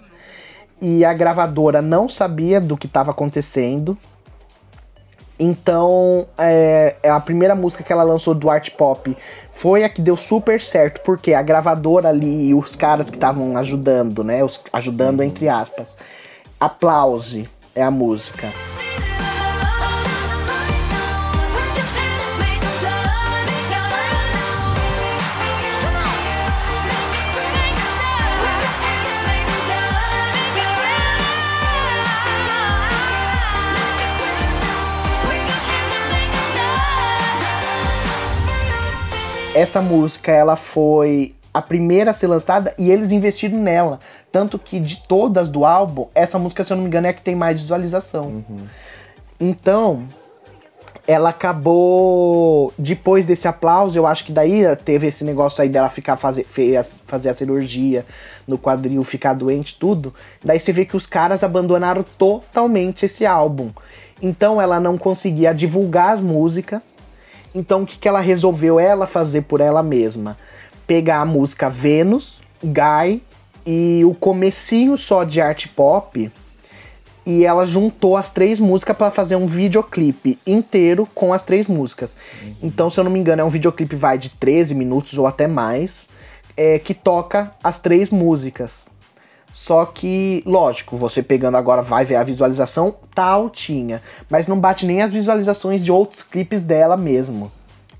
[0.81, 3.97] E a gravadora não sabia do que estava acontecendo.
[5.39, 9.15] Então, é, a primeira música que ela lançou do art pop
[9.51, 13.57] foi a que deu super certo, porque a gravadora ali e os caras que estavam
[13.57, 14.43] ajudando, né?
[14.43, 15.97] Os, ajudando entre aspas.
[16.59, 18.47] Aplause é a música.
[39.53, 43.99] Essa música ela foi a primeira a ser lançada e eles investiram nela.
[44.31, 47.13] Tanto que de todas do álbum, essa música, se eu não me engano, é a
[47.13, 48.43] que tem mais visualização.
[49.39, 50.03] Então,
[51.07, 52.73] ela acabou.
[52.77, 56.47] Depois desse aplauso, eu acho que daí teve esse negócio aí dela ficar fazer,
[57.05, 58.03] fazer a cirurgia
[58.47, 60.13] no quadril, ficar doente, tudo.
[60.43, 63.69] Daí você vê que os caras abandonaram totalmente esse álbum.
[64.19, 66.95] Então ela não conseguia divulgar as músicas.
[67.53, 70.37] Então o que, que ela resolveu ela fazer por ela mesma?
[70.87, 73.21] Pegar a música Vênus, Guy
[73.65, 76.31] e o comecinho só de art pop
[77.25, 82.15] e ela juntou as três músicas pra fazer um videoclipe inteiro com as três músicas.
[82.61, 85.47] Então, se eu não me engano, é um videoclipe vai de 13 minutos ou até
[85.47, 86.07] mais,
[86.55, 88.85] é, que toca as três músicas.
[89.53, 94.83] Só que, lógico, você pegando agora vai ver a visualização, tá altinha, mas não bate
[94.85, 97.51] nem as visualizações de outros clipes dela mesmo.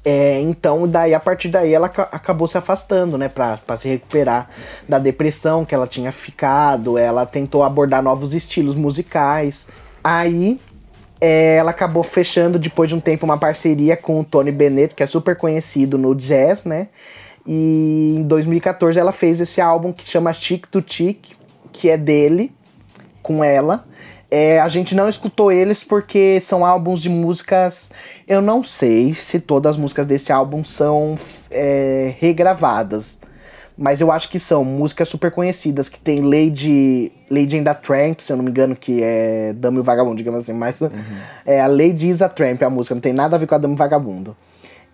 [0.04, 3.88] É, então, daí a partir daí ela aca- acabou se afastando, né, pra, pra se
[3.88, 4.49] recuperar
[4.89, 6.97] da depressão que ela tinha ficado.
[6.97, 9.66] Ela tentou abordar novos estilos musicais.
[10.04, 10.60] Aí
[11.22, 15.04] é, ela acabou fechando depois de um tempo uma parceria com o Tony Bennett, que
[15.04, 16.89] é super conhecido no jazz, né?
[17.47, 21.32] E em 2014 ela fez esse álbum que chama Chic to Chic,
[21.74, 22.53] que é dele,
[23.21, 23.86] com ela.
[24.32, 27.91] É, a gente não escutou eles porque são álbuns de músicas.
[28.28, 31.19] Eu não sei se todas as músicas desse álbum são
[31.51, 33.17] é, regravadas.
[33.78, 38.19] Mas eu acho que são músicas super conhecidas, que tem Lady, Lady and the Tramp,
[38.19, 40.76] se eu não me engano, que é Dama e o Vagabundo, digamos assim, mas
[41.43, 43.57] é a Lady is a Tramp, a música, não tem nada a ver com a
[43.57, 44.38] Dama e o Vagabundo.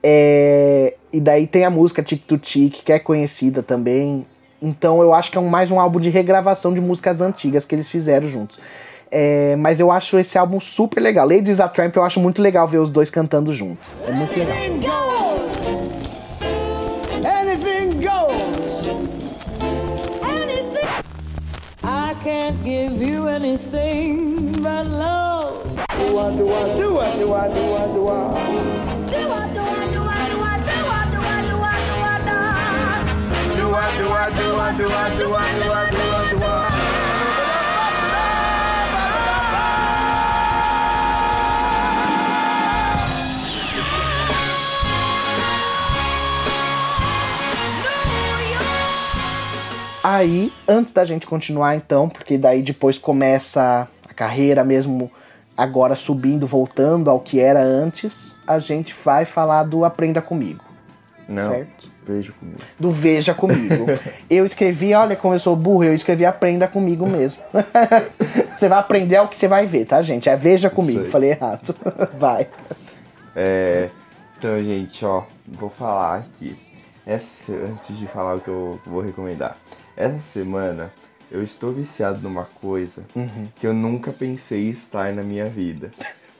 [0.02, 4.26] É, e daí tem a música Tic to Tic, que é conhecida também.
[4.62, 7.74] Então eu acho que é um, mais um álbum de regravação de músicas antigas que
[7.74, 8.60] eles fizeram juntos.
[9.12, 11.28] É, mas eu acho esse álbum super legal.
[11.28, 13.90] Lady is a Tramp eu acho muito legal ver os dois cantando juntos.
[14.08, 14.54] É muito legal.
[17.26, 18.70] Anything goes.
[21.84, 25.64] I can't give you anything but love.
[25.98, 28.69] Do I, do I, do I, do I, do I, do I.
[50.04, 55.10] Aí, antes da gente continuar então, porque daí depois começa a carreira mesmo
[55.56, 60.66] agora subindo, voltando ao que era antes, a gente vai falar do Aprenda Comigo.
[61.26, 61.99] Não, Certo.
[62.10, 62.58] Veja comigo.
[62.80, 63.86] Do Veja Comigo.
[64.30, 67.42] eu escrevi, olha como eu sou burro, eu escrevi Aprenda Comigo mesmo.
[68.58, 70.28] você vai aprender ao que você vai ver, tá, gente?
[70.28, 71.76] É Veja Comigo, falei errado.
[72.18, 72.48] vai.
[73.36, 73.90] É,
[74.38, 76.56] então, gente, ó, vou falar aqui.
[77.06, 79.58] Essa, antes de falar o que eu vou recomendar.
[79.98, 80.92] Essa semana
[81.32, 83.48] eu estou viciado numa coisa Uhum.
[83.56, 85.92] que eu nunca pensei estar na minha vida.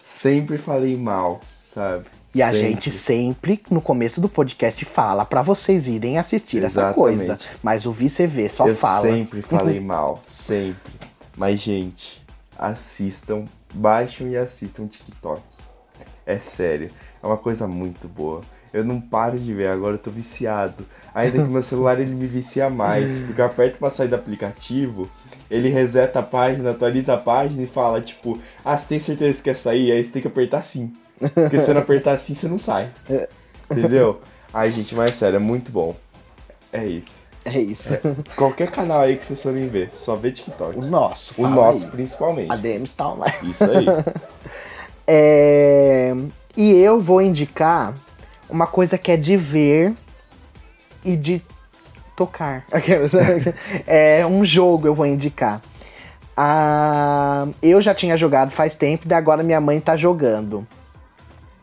[0.02, 2.06] Sempre falei mal, sabe?
[2.34, 2.60] E a Sempre.
[2.60, 6.96] gente sempre, no começo do podcast, fala pra vocês irem assistir essa Exatamente.
[6.96, 7.38] coisa.
[7.64, 9.08] Mas o VCV só eu fala.
[9.08, 10.94] sempre falei mal, sempre.
[11.36, 12.24] Mas, gente,
[12.58, 15.42] assistam, baixem e assistam TikTok.
[16.26, 18.42] É sério, é uma coisa muito boa.
[18.72, 20.86] Eu não paro de ver, agora eu tô viciado.
[21.16, 25.10] Ainda que meu celular ele me vicia mais, porque eu aperto pra sair do aplicativo,
[25.50, 29.46] ele reseta a página, atualiza a página e fala, tipo, ah, você tem certeza que
[29.46, 29.92] quer sair?
[29.92, 30.94] Aí você tem que apertar sim.
[31.20, 32.90] Porque se você não apertar sim, você não sai.
[33.70, 34.22] Entendeu?
[34.54, 35.96] Ai, gente, mas é sério, é muito bom.
[36.72, 37.24] É isso.
[37.46, 37.90] É isso.
[38.36, 40.78] Qualquer canal aí que vocês forem ver, só vê TikTok.
[40.78, 41.34] O nosso.
[41.38, 41.92] O nosso, aí.
[41.92, 42.52] principalmente.
[42.52, 43.36] A DM está online.
[43.44, 43.86] Isso aí.
[45.12, 46.14] É,
[46.56, 47.96] E eu vou indicar
[48.48, 49.96] uma coisa que é de ver
[51.04, 51.42] e de
[52.16, 52.64] tocar.
[53.88, 55.62] É um jogo eu vou indicar.
[56.38, 60.68] Ah, eu já tinha jogado faz tempo e agora minha mãe tá jogando.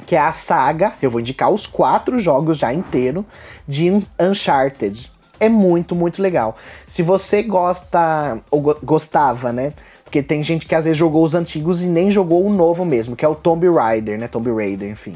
[0.07, 3.27] Que é a saga, eu vou indicar os quatro jogos já inteiro
[3.67, 5.11] de Un- Uncharted.
[5.39, 6.57] É muito, muito legal.
[6.89, 9.73] Se você gosta, ou go- gostava, né?
[10.05, 13.17] Porque tem gente que às vezes jogou os antigos e nem jogou o novo mesmo,
[13.17, 14.29] que é o Tomb Raider, né?
[14.29, 15.15] Tomb Raider, enfim.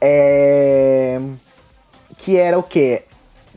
[0.00, 1.20] É...
[2.18, 3.02] Que era o quê?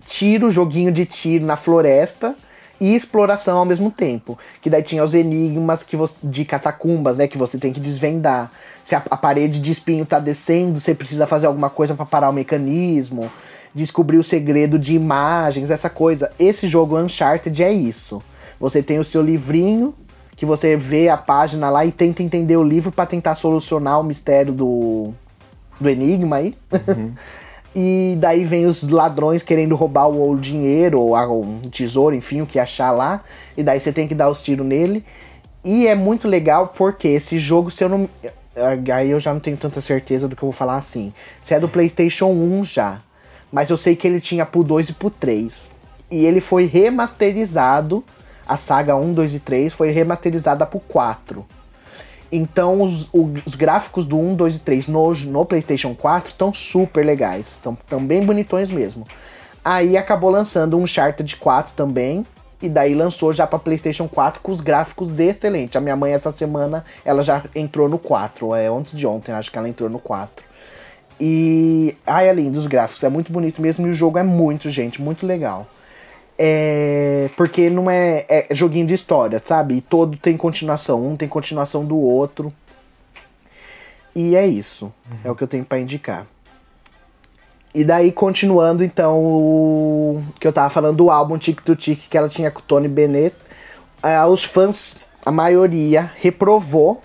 [0.08, 2.36] Tiro, joguinho de tiro na floresta
[2.80, 4.38] e exploração ao mesmo tempo.
[4.62, 7.28] Que daí tinha os enigmas que você, de catacumbas, né?
[7.28, 8.52] Que você tem que desvendar.
[8.84, 12.30] Se a, a parede de espinho tá descendo, você precisa fazer alguma coisa para parar
[12.30, 13.32] o mecanismo.
[13.74, 16.32] Descobrir o segredo de imagens, essa coisa.
[16.40, 18.22] Esse jogo Uncharted é isso.
[18.60, 19.94] Você tem o seu livrinho,
[20.36, 24.04] que você vê a página lá e tenta entender o livro para tentar solucionar o
[24.04, 25.14] mistério do,
[25.80, 26.56] do enigma aí.
[27.76, 32.58] e daí vem os ladrões querendo roubar o, dinheiro ou um tesouro, enfim, o que
[32.58, 33.22] achar lá.
[33.58, 35.04] E daí você tem que dar os tiros nele.
[35.62, 38.10] E é muito legal porque esse jogo, se eu não.
[38.94, 41.12] Aí eu já não tenho tanta certeza do que eu vou falar assim.
[41.44, 43.00] Se é do PlayStation 1 já.
[43.52, 45.72] Mas eu sei que ele tinha pro 2 e pro 3.
[46.10, 48.06] E ele foi remasterizado.
[48.48, 51.46] A saga 1, 2 e 3 foi remasterizada pro 4.
[52.32, 57.06] Então os, os gráficos do 1, 2 e 3 no, no PlayStation 4 estão super
[57.06, 57.48] legais.
[57.48, 59.06] Estão tão bem bonitões mesmo.
[59.64, 62.26] Aí acabou lançando um Uncharted 4 também.
[62.62, 65.76] E daí lançou já pra PlayStation 4 com os gráficos excelentes.
[65.76, 68.56] A minha mãe essa semana ela já entrou no 4.
[68.56, 70.46] É antes de ontem, acho que ela entrou no 4.
[71.20, 71.96] E.
[72.06, 73.86] Ai, é lindo os gráficos, é muito bonito mesmo.
[73.88, 75.68] E o jogo é muito, gente, muito legal.
[76.38, 77.30] É.
[77.36, 79.76] Porque não é, é joguinho de história, sabe?
[79.76, 81.06] E todo tem continuação.
[81.06, 82.54] Um tem continuação do outro.
[84.16, 84.92] E é isso.
[85.24, 86.26] É o que eu tenho pra indicar.
[87.74, 92.18] E daí, continuando, então, o que eu tava falando do álbum Tic to Tic que
[92.18, 93.36] ela tinha com o Tony Bennett.
[94.02, 97.02] ah, os fãs, a maioria, reprovou,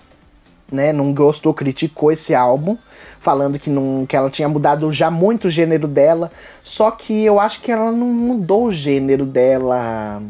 [0.71, 0.93] né?
[0.93, 2.77] Não gostou, criticou esse álbum,
[3.19, 6.31] falando que, não, que ela tinha mudado já muito o gênero dela.
[6.63, 10.21] Só que eu acho que ela não mudou o gênero dela.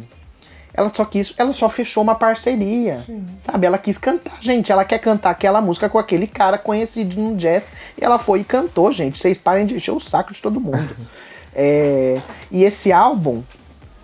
[0.73, 2.97] Ela só quis, ela só fechou uma parceria,
[3.45, 3.67] sabe?
[3.67, 4.71] Ela quis cantar, gente.
[4.71, 7.63] Ela quer cantar aquela música com aquele cara conhecido no jazz.
[7.99, 9.19] E ela foi e cantou, gente.
[9.19, 10.95] Vocês parem de encher o saco de todo mundo.
[11.53, 13.43] É, e esse álbum,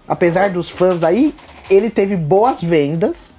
[0.05, 1.33] apesar dos fãs aí,
[1.69, 3.36] ele teve boas vendas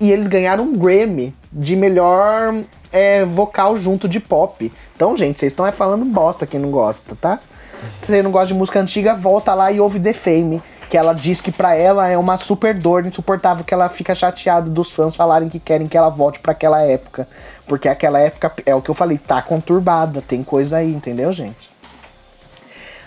[0.00, 2.54] e eles ganharam um Grammy de melhor
[2.90, 4.72] é, vocal junto de pop.
[4.96, 7.38] Então, gente, vocês estão é falando bosta quem não gosta, tá?
[8.00, 10.62] Se você não gosta de música antiga, volta lá e ouve The Fame.
[10.88, 14.68] Que ela diz que pra ela é uma super dor insuportável que ela fica chateada
[14.68, 17.28] dos fãs falarem que querem que ela volte pra aquela época.
[17.66, 21.70] Porque aquela época, é o que eu falei, tá conturbada, tem coisa aí, entendeu, gente?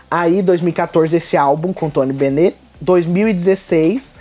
[0.09, 2.55] Aí, 2014, esse álbum com Tony Bennett.
[2.79, 4.15] 2016,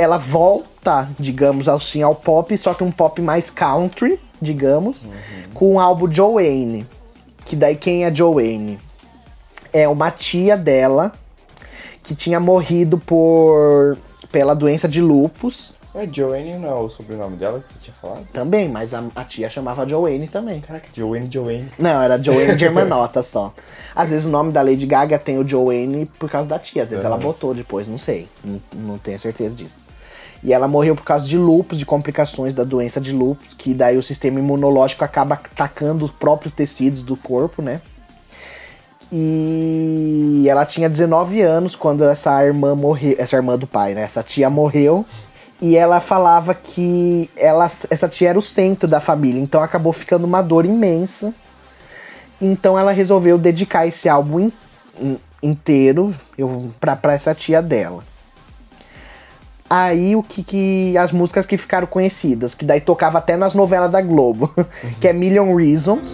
[0.00, 5.06] ela volta, digamos assim, ao pop, só que um pop mais country, digamos,
[5.52, 6.86] com o álbum Joanne.
[7.44, 8.78] Que daí quem é Joanne?
[9.72, 11.12] É uma tia dela
[12.02, 13.98] que tinha morrido por
[14.32, 18.24] pela doença de lupus Ué, Joanne não é o sobrenome dela que você tinha falado?
[18.32, 20.60] também, mas a, a tia chamava Joanne também.
[20.60, 21.68] Caraca, Joanne, Joanne.
[21.76, 23.52] Não, era Joanne Germanota só.
[23.94, 26.84] Às vezes o nome da Lady Gaga tem o Joanne por causa da tia.
[26.84, 28.28] Às vezes ela botou depois, não sei.
[28.44, 29.74] Não, não tenho certeza disso.
[30.42, 33.98] E ela morreu por causa de lupus, de complicações da doença de lupus, que daí
[33.98, 37.80] o sistema imunológico acaba atacando os próprios tecidos do corpo, né?
[39.12, 44.02] E ela tinha 19 anos quando essa irmã morreu, essa irmã do pai, né?
[44.02, 45.04] Essa tia morreu.
[45.60, 50.24] E ela falava que ela, essa tia era o centro da família, então acabou ficando
[50.24, 51.34] uma dor imensa.
[52.40, 54.52] Então ela resolveu dedicar esse álbum in-
[54.98, 56.14] in- inteiro
[56.80, 58.02] pra essa tia dela.
[59.70, 60.98] Aí o que, que.
[60.98, 64.52] As músicas que ficaram conhecidas, que daí tocava até nas novelas da Globo,
[65.00, 66.12] que é Million Reasons.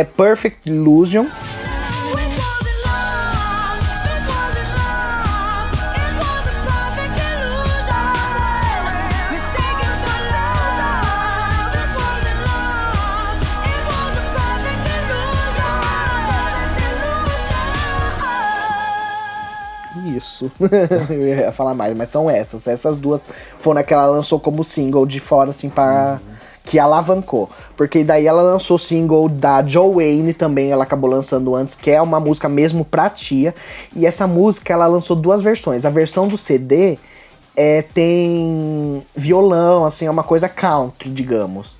[0.00, 1.26] A perfect illusion.
[20.16, 20.50] Isso.
[21.10, 22.66] Eu ia falar mais, mas são essas.
[22.66, 23.22] Essas duas
[23.58, 26.20] foram a que ela lançou como single de fora, assim, para
[26.64, 27.48] Que alavancou.
[27.76, 32.02] Porque daí ela lançou o single da Joanne também, ela acabou lançando antes, que é
[32.02, 33.54] uma música mesmo pra tia.
[33.94, 35.84] E essa música ela lançou duas versões.
[35.84, 36.98] A versão do CD
[37.56, 41.76] é, tem violão, assim, é uma coisa country, digamos.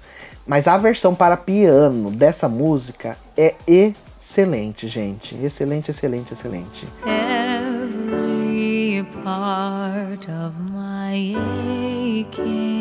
[0.47, 5.35] Mas a versão para piano dessa música é excelente, gente.
[5.43, 6.87] Excelente, excelente, excelente.
[7.07, 12.74] Every part of my aching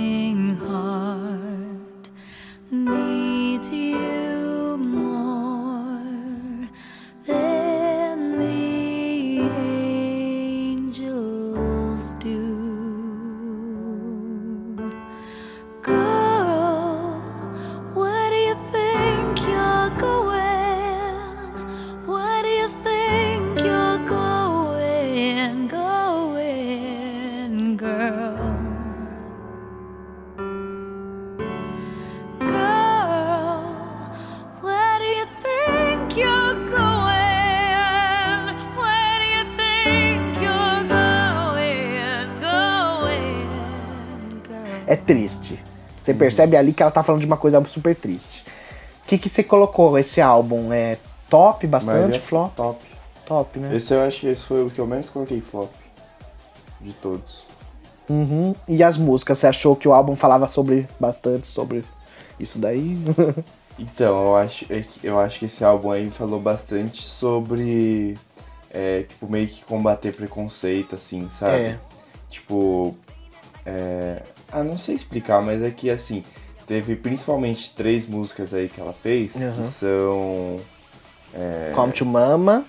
[2.84, 3.13] need.
[44.94, 45.60] É triste.
[46.04, 48.44] Você percebe ali que ela tá falando de uma coisa super triste.
[49.04, 50.72] O que, que você colocou esse álbum?
[50.72, 50.98] É
[51.30, 51.94] top bastante?
[51.94, 52.56] Maioria Flop?
[52.56, 52.80] Top.
[53.26, 53.76] Top, né?
[53.76, 55.72] Esse eu acho que esse foi o que eu menos coloquei flop.
[56.82, 57.46] De todos.
[58.10, 58.54] Uhum.
[58.68, 59.40] E as músicas?
[59.40, 61.84] Você achou que o álbum falava sobre bastante sobre
[62.40, 62.98] isso daí?
[63.80, 68.16] Então, eu acho, é que- eu acho que esse álbum aí falou bastante sobre,
[68.70, 71.56] é, tipo, meio que combater preconceito, assim, sabe?
[71.56, 71.80] É.
[72.30, 72.96] Tipo,
[73.66, 74.22] é...
[74.54, 76.24] Ah, não sei explicar, mas é que, assim,
[76.68, 79.52] teve principalmente três músicas aí que ela fez, Aham.
[79.54, 80.60] que são...
[81.34, 82.64] É, Come to Mama,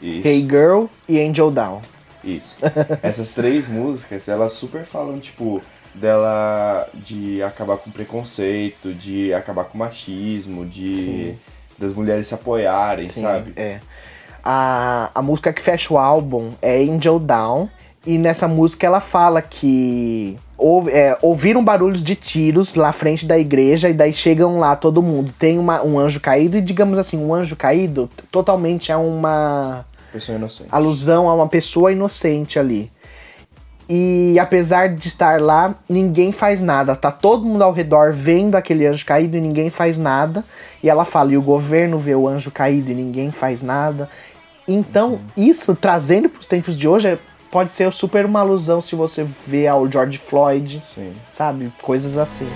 [0.00, 1.80] isso, Hey Girl e Angel Down.
[2.24, 2.58] isso.
[3.02, 5.60] Essas três músicas, elas super falam, tipo,
[5.94, 11.34] dela de acabar com preconceito, de acabar com machismo, de...
[11.78, 13.52] Das mulheres se apoiarem, Sim, sabe?
[13.54, 13.80] É.
[14.42, 17.68] A, a música que fecha o álbum é Angel Down.
[18.06, 20.38] E nessa música ela fala que
[20.88, 25.32] é, ouviram barulhos de tiros lá frente da igreja e daí chegam lá todo mundo.
[25.38, 29.84] Tem uma, um anjo caído e digamos assim, um anjo caído totalmente é uma
[30.70, 32.90] alusão a uma pessoa inocente ali.
[33.88, 36.96] E apesar de estar lá, ninguém faz nada.
[36.96, 40.42] Tá todo mundo ao redor vendo aquele anjo caído e ninguém faz nada.
[40.82, 44.08] E ela fala: e o governo vê o anjo caído e ninguém faz nada.
[44.66, 47.18] Então, isso trazendo para os tempos de hoje é-
[47.56, 51.14] pode ser super uma alusão se você vê ao George Floyd, Sim.
[51.32, 51.72] sabe?
[51.80, 52.50] Coisas assim.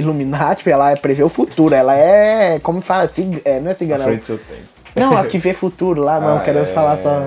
[0.00, 0.62] Illuminati.
[0.62, 1.74] Illuminati, ela prevê o futuro.
[1.74, 4.04] Ela é, como fala, cig- é, não é Na cigana.
[4.04, 4.68] frente do seu tempo.
[4.96, 7.22] Não, a que vê futuro lá, não, Ah, quero é- falar só.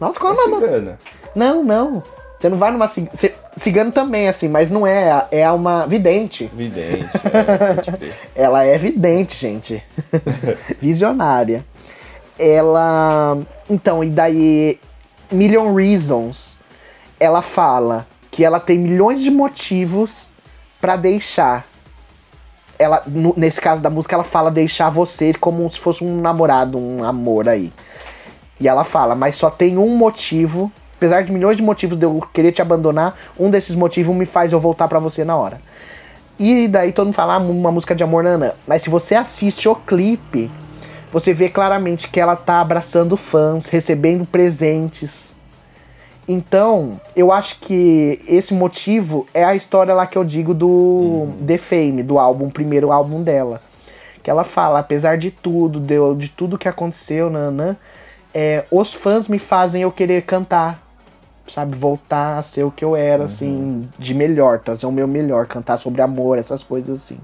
[0.00, 0.62] Nossa, qual É é o nome?
[0.66, 0.98] cigana.
[1.34, 2.02] Não, não.
[2.38, 3.08] Você não vai numa cig...
[3.16, 5.26] cê- cigano também, assim, mas não é.
[5.30, 6.50] É uma vidente.
[6.52, 7.06] Vidente.
[8.34, 8.42] É.
[8.42, 9.82] Ela é vidente, gente.
[10.80, 11.64] Visionária.
[12.38, 13.38] Ela.
[13.70, 14.78] Então, e daí.
[15.30, 16.56] Million Reasons.
[17.20, 20.24] Ela fala que ela tem milhões de motivos
[20.82, 21.64] pra deixar.
[22.78, 26.76] Ela, no- nesse caso da música, ela fala deixar você como se fosse um namorado,
[26.76, 27.72] um amor aí.
[28.60, 30.70] E ela fala, mas só tem um motivo.
[30.96, 34.52] Apesar de milhões de motivos de eu querer te abandonar, um desses motivos me faz
[34.52, 35.60] eu voltar pra você na hora.
[36.38, 38.54] E daí todo mundo fala, ah, uma música de amor, Nana.
[38.66, 40.50] Mas se você assiste o clipe,
[41.12, 45.31] você vê claramente que ela tá abraçando fãs, recebendo presentes.
[46.26, 51.58] Então, eu acho que esse motivo é a história lá que eu digo do The
[51.58, 53.60] Fame, do álbum, primeiro álbum dela.
[54.22, 57.76] Que ela fala, apesar de tudo, de, de tudo que aconteceu, nanã,
[58.32, 60.80] é, os fãs me fazem eu querer cantar.
[61.48, 65.46] Sabe, voltar a ser o que eu era, assim, de melhor, trazer o meu melhor,
[65.46, 67.18] cantar sobre amor, essas coisas assim.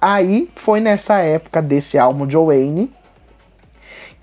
[0.00, 2.90] Aí foi nessa época desse álbum Joanne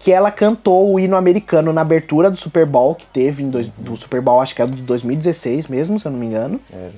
[0.02, 3.68] que ela cantou o hino americano na abertura do Super Bowl que teve em dois,
[3.78, 6.60] do Super Bowl, acho que é de 2016 mesmo, se eu não me engano.
[6.74, 6.92] Era.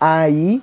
[0.00, 0.62] Aí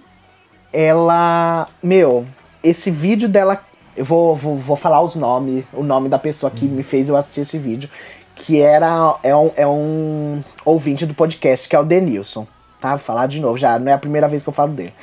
[0.72, 2.26] ela, meu,
[2.64, 3.64] esse vídeo dela,
[3.96, 7.16] eu vou, vou, vou falar os nomes, o nome da pessoa que me fez eu
[7.16, 7.88] assistir esse vídeo,
[8.34, 12.48] que era é um, é um ouvinte do podcast, que é o Denilson,
[12.82, 12.90] tá?
[12.96, 14.94] Vou falar de novo, já não é a primeira vez que eu falo dele.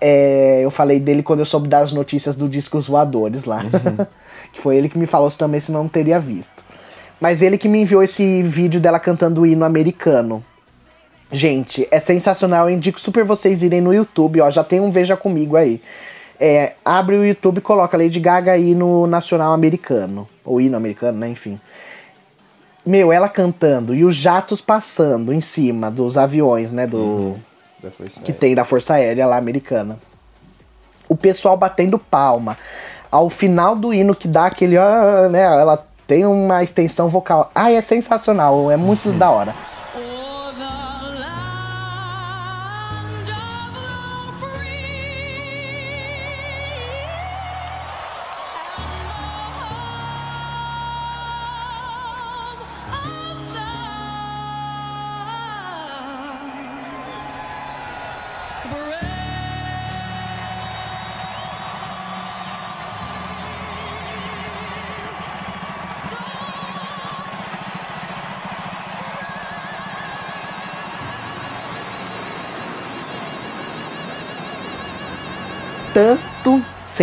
[0.00, 3.64] É, eu falei dele quando eu soube das notícias do Discos Voadores lá.
[4.52, 6.62] que foi ele que me falou também, eu não teria visto.
[7.20, 10.42] Mas ele que me enviou esse vídeo dela cantando o hino americano.
[11.30, 12.68] Gente, é sensacional.
[12.68, 14.50] Eu indico super vocês irem no YouTube, ó.
[14.50, 15.80] Já tem um Veja Comigo aí.
[16.40, 20.26] É, abre o YouTube e coloca Lady Gaga hino nacional americano.
[20.44, 21.28] Ou hino americano, né?
[21.28, 21.60] Enfim.
[22.84, 26.86] Meu, ela cantando e os jatos passando em cima dos aviões, né?
[26.86, 27.36] Do,
[27.90, 29.98] Força que tem da Força Aérea lá americana.
[31.08, 32.56] O pessoal batendo palma.
[33.10, 34.76] Ao final do hino que dá aquele.
[34.76, 37.50] ah, né, ela tem uma extensão vocal.
[37.54, 39.54] Ai, é sensacional, é muito da hora.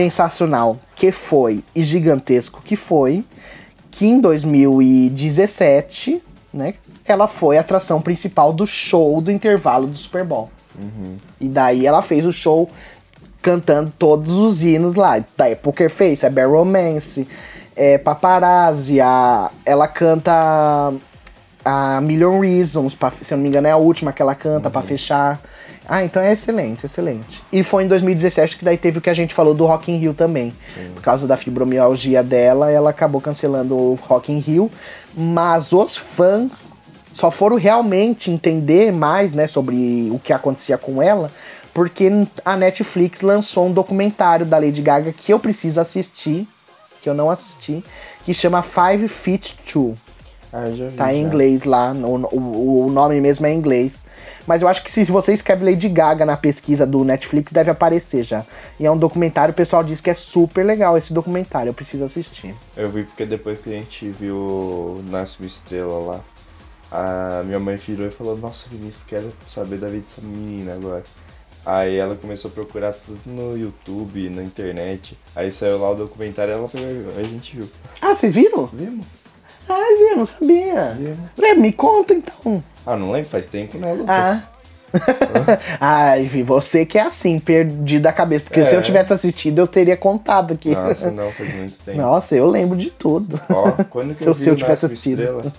[0.01, 3.25] Sensacional que foi e gigantesco que foi,
[3.89, 6.21] que em 2017,
[6.53, 10.51] né, ela foi a atração principal do show do intervalo do Super Bowl.
[11.41, 12.69] E daí ela fez o show
[13.41, 15.19] cantando todos os hinos lá.
[15.35, 17.27] Daí Poker Face, é Bad Romance,
[17.75, 20.93] é Paparazzi, a- ela canta
[21.65, 24.69] a Million Reasons, pra- se eu não me engano é a última que ela canta
[24.69, 25.41] pra fechar.
[25.87, 27.41] Ah, então é excelente, excelente.
[27.51, 29.97] E foi em 2017 que daí teve o que a gente falou do Rock in
[29.97, 30.53] Rio também.
[30.93, 34.69] Por causa da fibromialgia dela, ela acabou cancelando o Rock in Rio.
[35.15, 36.67] Mas os fãs
[37.13, 41.31] só foram realmente entender mais, né, sobre o que acontecia com ela,
[41.73, 42.11] porque
[42.45, 46.47] a Netflix lançou um documentário da Lady Gaga que eu preciso assistir
[47.07, 47.81] que eu não assisti,
[48.25, 49.95] que chama Five Feet Two.
[50.51, 50.91] Ah, vi.
[50.95, 51.27] Tá em já.
[51.27, 54.01] inglês lá, no- o, o nome mesmo é em inglês.
[54.45, 58.23] Mas eu acho que se você escreve Lady Gaga na pesquisa do Netflix, deve aparecer
[58.23, 58.45] já.
[58.79, 62.05] E é um documentário, o pessoal diz que é super legal esse documentário, eu preciso
[62.05, 62.55] assistir.
[62.75, 66.21] Eu vi porque depois que a gente viu Nasce uma Estrela lá,
[66.89, 71.03] a minha mãe virou e falou, nossa Vinícius, quero saber da vida dessa menina agora.
[71.65, 75.17] Aí ela começou a procurar tudo no YouTube, na internet.
[75.35, 77.69] Aí saiu lá o documentário e ela pegou, aí a gente viu.
[78.01, 78.67] Ah, vocês viram?
[78.67, 79.05] Vimos?
[79.69, 80.95] Ah, eu não sabia.
[80.97, 81.29] Vimos.
[81.41, 82.63] É, me conta então.
[82.85, 84.07] Ah, não lembro, faz tempo, né, Lucas?
[84.09, 84.41] Ah.
[85.79, 88.45] Ai, Vi, você que é assim, perdido da cabeça.
[88.45, 88.77] Porque se É.
[88.77, 90.73] eu tivesse assistido, eu teria contado aqui.
[90.73, 91.97] Nossa, não, faz muito tempo.
[91.97, 93.39] Nossa, eu lembro de tudo.
[93.49, 95.21] Ó, quando que Se eu vi se eu tivesse assistido.
[95.21, 95.51] Estrela?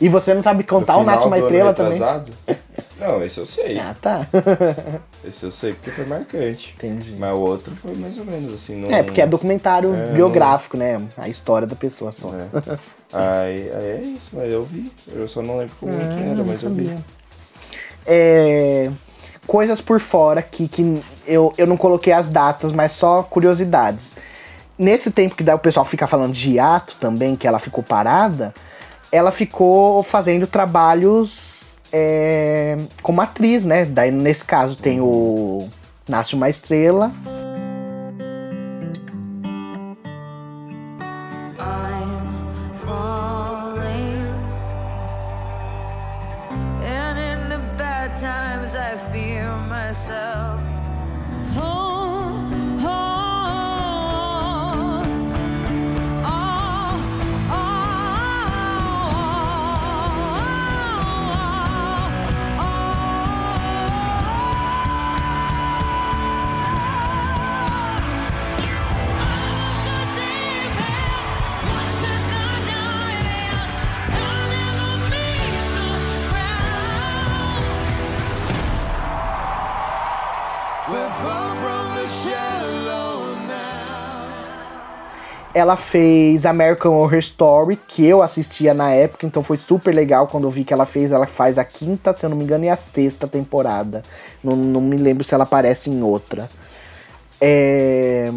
[0.00, 1.98] E você não sabe contar o Nasce uma Estrela também?
[3.00, 3.78] Não, esse eu sei.
[3.80, 4.24] Ah, tá.
[5.24, 6.72] Esse eu sei porque foi marcante.
[6.78, 7.16] Entendi.
[7.18, 8.76] Mas o outro foi mais ou menos assim.
[8.76, 8.90] Não...
[8.94, 11.02] É, porque é documentário É, biográfico, né?
[11.16, 12.32] A história da pessoa só.
[12.32, 12.78] É.
[13.12, 14.90] Aí, aí é isso, mas eu vi.
[15.08, 16.96] Eu só não lembro como é que era, mas eu vi.
[18.06, 18.90] É,
[19.46, 24.14] coisas por fora que, que eu, eu não coloquei as datas, mas só curiosidades.
[24.78, 28.54] Nesse tempo que daí o pessoal fica falando de hiato também, que ela ficou parada,
[29.10, 33.84] ela ficou fazendo trabalhos é, como atriz, né?
[33.84, 35.68] Daí nesse caso tem o
[36.08, 37.10] Nasce uma Estrela.
[85.58, 90.44] Ela fez American Horror Story, que eu assistia na época, então foi super legal quando
[90.44, 91.10] eu vi que ela fez.
[91.10, 94.02] Ela faz a quinta, se eu não me engano, e a sexta temporada.
[94.42, 96.48] Não, não me lembro se ela aparece em outra.
[97.40, 98.30] É,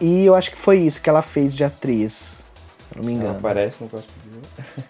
[0.00, 3.12] E eu acho que foi isso que ela fez de atriz, se eu não me
[3.12, 3.38] Ela engano.
[3.38, 4.84] aparece no Gospel Girl.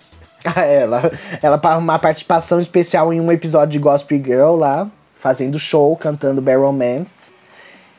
[0.45, 1.13] Ah, ela,
[1.43, 6.59] ela uma participação especial em um episódio de Gospel Girl lá, fazendo show, cantando Bad
[6.59, 7.30] Romance.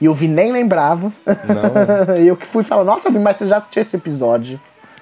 [0.01, 1.13] E o Vi nem lembrava.
[1.25, 2.17] Não.
[2.19, 4.59] E eu que fui falar, nossa, mas você já assistiu esse episódio?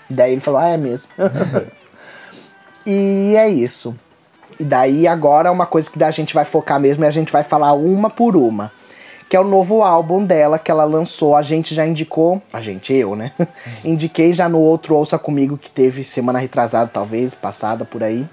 [0.10, 1.08] Daí ele falou, ah, é mesmo.
[2.86, 3.96] e é isso.
[4.60, 7.44] E daí agora uma coisa que a gente vai focar mesmo e a gente vai
[7.44, 8.72] falar uma por uma.
[9.30, 11.36] Que é o novo álbum dela que ela lançou.
[11.38, 12.42] A gente já indicou.
[12.52, 13.32] A gente, eu, né?
[13.86, 18.28] Indiquei já no outro Ouça Comigo que teve semana retrasada, talvez, passada por aí.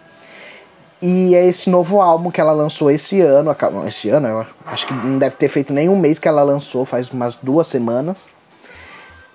[1.00, 3.54] E é esse novo álbum que ela lançou esse ano.
[3.86, 7.10] Esse ano, eu acho que não deve ter feito nenhum mês que ela lançou, faz
[7.10, 8.28] umas duas semanas.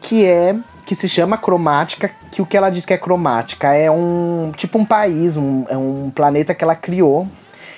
[0.02, 0.56] Que é.
[0.86, 2.10] Que se chama Cromática.
[2.32, 4.52] Que o que ela diz que é cromática é um.
[4.58, 7.28] Tipo um país, um, é um planeta que ela criou.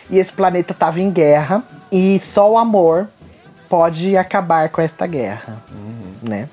[0.09, 1.63] E esse planeta tava em guerra.
[1.91, 3.09] E só o amor
[3.67, 5.61] pode acabar com esta guerra.
[6.27, 6.47] Né?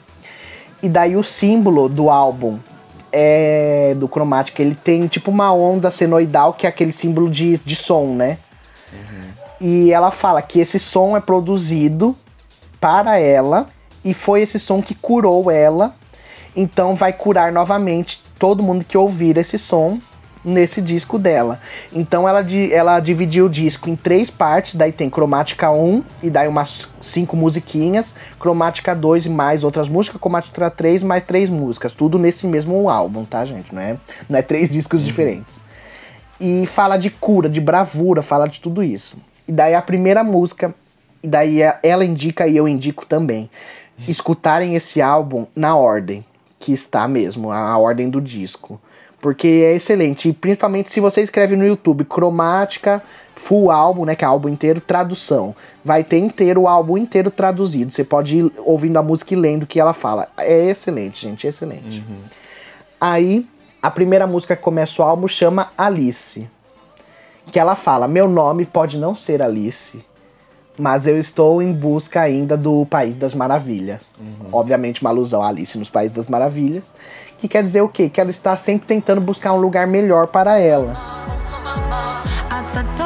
[0.83, 2.59] E daí o símbolo do álbum
[3.13, 7.75] é do cromática, ele tem tipo uma onda senoidal que é aquele símbolo de, de
[7.75, 8.39] som, né?
[9.61, 12.17] E ela fala que esse som é produzido
[12.81, 13.69] para ela
[14.05, 15.95] e foi esse som que curou ela.
[16.57, 19.99] Então vai curar novamente todo mundo que ouvir esse som
[20.45, 21.61] nesse disco dela.
[21.93, 26.49] Então ela, ela dividiu o disco em três partes, daí tem cromática 1 e daí
[26.49, 32.19] umas cinco musiquinhas, cromática 2 e mais outras músicas, cromática 3 mais três músicas, tudo
[32.19, 33.75] nesse mesmo álbum, tá, gente?
[33.75, 33.97] Não é,
[34.29, 35.61] não é três discos diferentes.
[36.41, 39.17] E fala de cura, de bravura, fala de tudo isso.
[39.47, 40.75] E daí a primeira música,
[41.23, 43.51] e daí é- ela indica e eu indico também,
[44.09, 46.25] escutarem esse álbum na ordem
[46.59, 48.81] que está mesmo, a ordem do disco.
[49.21, 53.03] Porque é excelente, e principalmente se você escreve no YouTube cromática,
[53.35, 55.55] full álbum, né, que é álbum inteiro, tradução.
[55.85, 57.91] Vai ter inteiro o álbum inteiro traduzido.
[57.91, 60.29] Você pode ir ouvindo a música e lendo o que ela fala.
[60.37, 62.03] É excelente, gente, é excelente.
[63.01, 63.47] Aí,
[63.83, 66.49] a primeira música que começa o álbum chama Alice.
[67.51, 70.05] Que ela fala: Meu nome pode não ser Alice,
[70.79, 74.13] mas eu estou em busca ainda do País das Maravilhas.
[74.53, 76.95] Obviamente, uma alusão a Alice nos País das Maravilhas.
[77.39, 78.09] Que quer dizer o quê?
[78.09, 80.93] Que ela está sempre tentando buscar um lugar melhor para ela.
[82.51, 83.01] At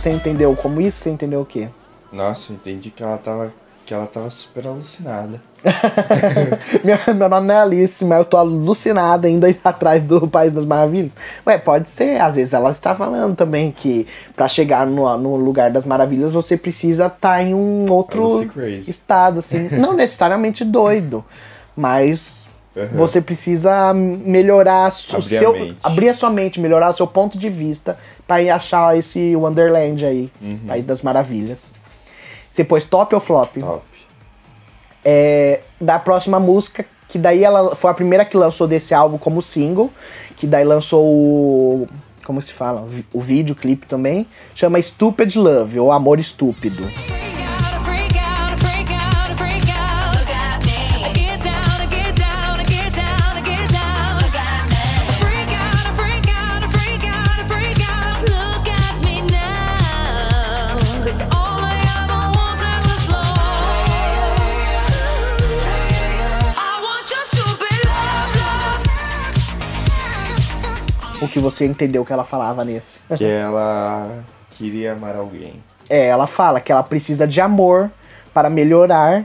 [0.00, 1.02] Você entendeu como isso?
[1.02, 1.68] Você entendeu o quê?
[2.10, 3.52] Nossa, entendi que ela tava,
[3.84, 5.42] que ela tava super alucinada.
[6.82, 10.64] meu, meu nome não é Alice, mas eu tô alucinada ainda atrás do País das
[10.64, 11.12] Maravilhas.
[11.46, 15.70] Ué, pode ser, às vezes ela está falando também que pra chegar no, no lugar
[15.70, 18.26] das maravilhas você precisa estar em um outro
[18.78, 19.68] estado, assim.
[19.76, 21.22] não necessariamente doido,
[21.76, 22.39] mas
[22.76, 22.86] Uhum.
[22.94, 25.76] você precisa melhorar a a seu, mente.
[25.82, 30.04] abrir a sua mente, melhorar o seu ponto de vista pra ir achar esse Wonderland
[30.06, 30.60] aí, Uhum.
[30.68, 31.74] País das Maravilhas.
[32.50, 33.56] Você pôs top ou flop?
[33.58, 33.82] Top.
[35.04, 39.42] é, da próxima música, que daí ela foi a primeira que lançou desse álbum como
[39.42, 39.90] single,
[40.36, 41.88] que daí lançou o.
[42.24, 42.86] Como se fala?
[43.12, 44.26] O videoclipe também.
[44.54, 46.88] Chama Stupid Love, ou Amor Estúpido.
[71.22, 72.98] O que você entendeu que ela falava nesse?
[73.16, 75.54] Que ela queria amar alguém.
[75.88, 77.90] É, ela fala que ela precisa de amor
[78.32, 79.24] para melhorar.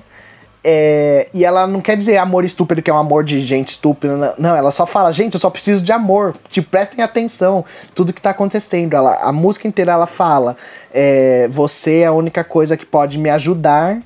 [0.63, 4.35] é, e ela não quer dizer amor estúpido, que é um amor de gente estúpida.
[4.37, 4.55] não.
[4.55, 6.35] Ela só fala, gente, eu só preciso de amor.
[6.49, 8.95] Tipo, prestem atenção, tudo que tá acontecendo.
[8.95, 10.57] Ela, a música inteira ela fala:
[10.93, 13.99] é, você é a única coisa que pode me ajudar.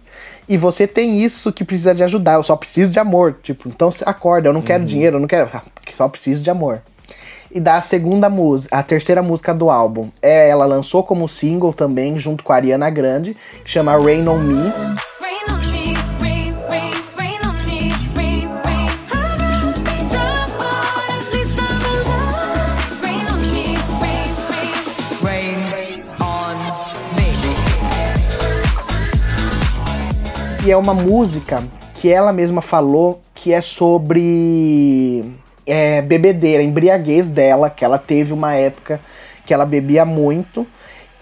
[0.48, 2.34] E você tem isso que precisa de ajudar.
[2.34, 3.38] Eu só preciso de amor.
[3.42, 5.50] Tipo, então acorda, eu não quero dinheiro, eu não quero.
[5.54, 5.62] ah,
[5.96, 6.82] Só preciso de amor
[7.52, 10.10] e da segunda música, a terceira música do álbum.
[10.22, 14.40] É, ela lançou como single também, junto com a Ariana Grande, que chama Rain on
[14.40, 14.72] Me.
[15.20, 15.90] Rain on me.
[30.66, 31.64] E é uma música
[31.96, 35.24] que ela mesma falou que é sobre
[35.70, 39.00] é, bebedeira, embriaguez dela, que ela teve uma época
[39.46, 40.68] que ela bebia muito.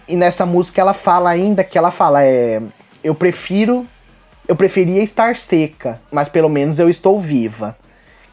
[0.07, 2.61] E nessa música ela fala ainda que ela fala é
[3.03, 3.85] eu prefiro
[4.47, 7.75] eu preferia estar seca, mas pelo menos eu estou viva.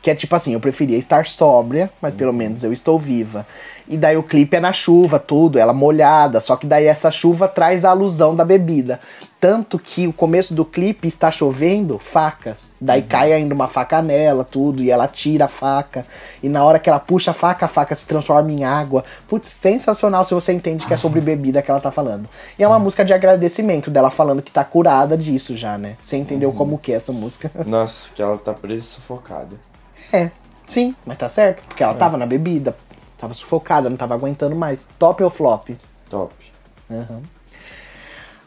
[0.05, 3.46] Que é tipo assim, eu preferia estar sóbria, mas pelo menos eu estou viva.
[3.88, 7.48] E daí o clipe é na chuva, tudo, ela molhada, só que daí essa chuva
[7.48, 9.00] traz a alusão da bebida.
[9.40, 12.70] Tanto que o começo do clipe está chovendo facas.
[12.78, 16.05] Daí cai ainda uma faca nela, tudo, e ela tira a faca.
[16.42, 19.05] E na hora que ela puxa a faca, a faca se transforma em água.
[19.26, 22.28] Putz, sensacional se você entende que é sobre bebida que ela tá falando.
[22.59, 25.96] E é uma música de agradecimento dela falando que tá curada disso já, né?
[26.02, 27.50] Você entendeu como que é essa música?
[27.66, 29.73] Nossa, que ela tá presa e sufocada.
[30.14, 30.30] É,
[30.68, 31.66] sim, mas tá certo.
[31.66, 32.76] Porque ela tava na bebida,
[33.18, 34.86] tava sufocada, não tava aguentando mais.
[34.96, 35.70] Top ou flop?
[36.08, 36.32] Top.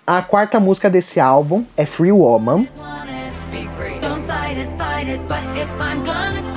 [0.05, 2.70] A quarta música desse álbum é Free Woman.
[3.99, 6.57] Don't fight it, fight it, but if I'm gonna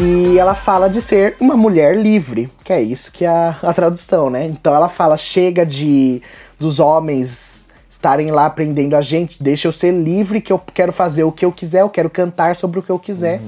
[0.00, 3.74] E ela fala de ser uma mulher livre, que é isso que é a, a
[3.74, 4.46] tradução, né?
[4.46, 6.22] Então ela fala, chega de
[6.58, 11.24] dos homens estarem lá prendendo a gente, deixa eu ser livre, que eu quero fazer
[11.24, 13.40] o que eu quiser, eu quero cantar sobre o que eu quiser.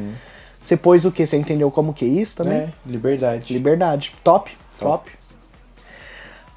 [0.60, 1.24] Você pôs o que?
[1.24, 2.58] Você entendeu como que é isso também?
[2.58, 3.52] É, liberdade.
[3.52, 4.12] Liberdade.
[4.24, 5.10] Top, top.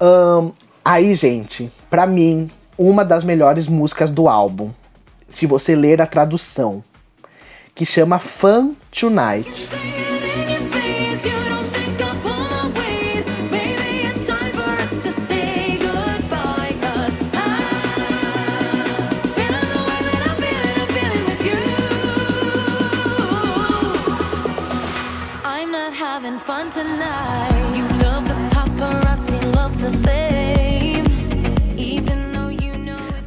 [0.00, 0.50] Ahn,
[0.84, 4.70] aí, gente, pra mim, uma das melhores músicas do álbum,
[5.28, 6.82] se você ler a tradução,
[7.74, 9.84] que chama Fun Tonight.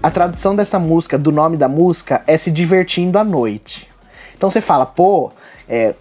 [0.01, 3.96] A tradução dessa música, do nome da música, é se divertindo à noite.
[4.37, 5.31] Então você fala, pô,
[5.67, 5.95] é,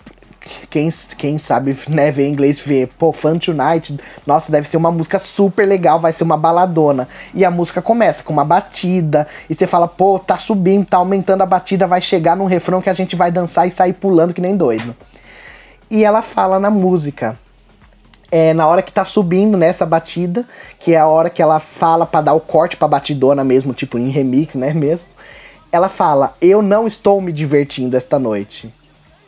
[0.71, 5.19] quem, quem sabe né, ver inglês vê, pô, Fun Tonight, nossa, deve ser uma música
[5.19, 7.09] super legal, vai ser uma baladona.
[7.35, 11.43] E a música começa com uma batida, e você fala, pô, tá subindo, tá aumentando
[11.43, 14.41] a batida, vai chegar num refrão que a gente vai dançar e sair pulando que
[14.41, 14.95] nem doido.
[15.91, 17.37] E ela fala na música,
[18.31, 20.45] é na hora que tá subindo nessa batida,
[20.79, 23.99] que é a hora que ela fala pra dar o corte pra batidona mesmo, tipo
[23.99, 25.07] em remix, né, mesmo.
[25.77, 28.73] Ela fala: "Eu não estou me divertindo esta noite.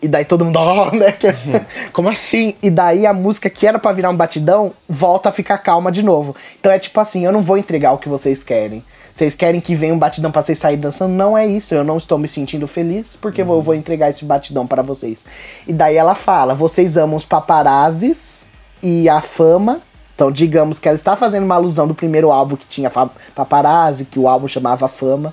[0.01, 1.15] E daí todo mundo, ó, né?
[1.93, 2.55] Como assim?
[2.63, 6.03] E daí a música que era pra virar um batidão volta a ficar calma de
[6.03, 6.37] novo.
[6.59, 8.85] Então é tipo assim, eu não vou entregar o que vocês querem.
[9.13, 11.13] Vocês querem que venha um batidão pra vocês saírem dançando?
[11.13, 11.75] Não é isso.
[11.75, 15.19] Eu não estou me sentindo feliz porque eu vou entregar esse batidão para vocês.
[15.67, 18.45] E daí ela fala: vocês amam os paparazzis
[18.81, 19.81] e a fama.
[20.15, 22.91] Então, digamos que ela está fazendo uma alusão do primeiro álbum que tinha
[23.35, 25.33] paparazzi, que o álbum chamava Fama.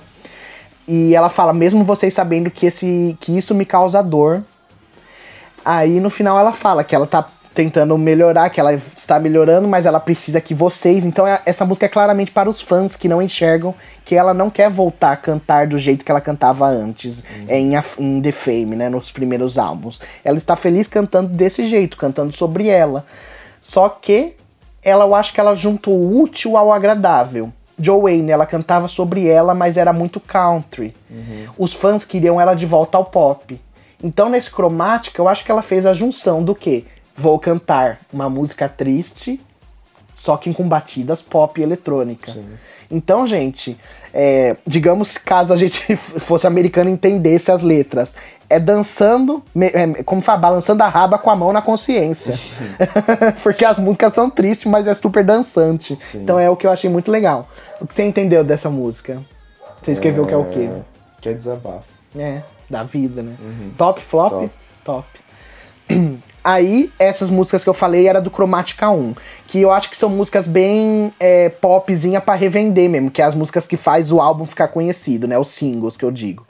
[0.86, 4.42] E ela fala, mesmo vocês sabendo que, esse, que isso me causa dor.
[5.64, 9.86] Aí no final ela fala que ela tá tentando melhorar, que ela está melhorando, mas
[9.86, 11.06] ela precisa que vocês.
[11.06, 13.74] Então é- essa música é claramente para os fãs que não enxergam
[14.04, 17.72] que ela não quer voltar a cantar do jeito que ela cantava antes, é, em,
[17.98, 20.00] em The Fame, né, nos primeiros álbuns.
[20.22, 23.06] Ela está feliz cantando desse jeito, cantando sobre ela.
[23.60, 24.34] Só que
[24.82, 27.50] ela, eu acho que ela juntou o útil ao agradável.
[27.78, 30.94] Joe Wayne, ela cantava sobre ela, mas era muito country.
[31.58, 33.60] Os fãs queriam ela de volta ao pop.
[34.02, 36.84] Então, nesse cromática, eu acho que ela fez a junção do que?
[37.16, 39.40] Vou cantar uma música triste,
[40.14, 42.32] só que com batidas pop e eletrônica.
[42.90, 43.76] Então, gente,
[44.14, 48.14] é, digamos caso a gente fosse americano entendesse as letras,
[48.48, 52.34] é dançando, é, como fala, balançando a raba com a mão na consciência.
[53.42, 55.98] Porque as músicas são tristes, mas é super dançante.
[56.14, 57.48] Então é o que eu achei muito legal.
[57.80, 59.20] O que você entendeu dessa música?
[59.82, 60.70] Você escreveu que é o quê?
[61.20, 61.96] Que é desabafo.
[62.16, 63.34] É, da vida, né?
[63.76, 64.30] Top, flop?
[64.32, 64.50] Top.
[64.84, 65.06] Top.
[66.46, 69.16] Aí, essas músicas que eu falei era do Chromatica 1,
[69.48, 73.34] que eu acho que são músicas bem é, popzinha pra revender mesmo, que é as
[73.34, 75.36] músicas que faz o álbum ficar conhecido, né?
[75.36, 76.46] Os singles que eu digo.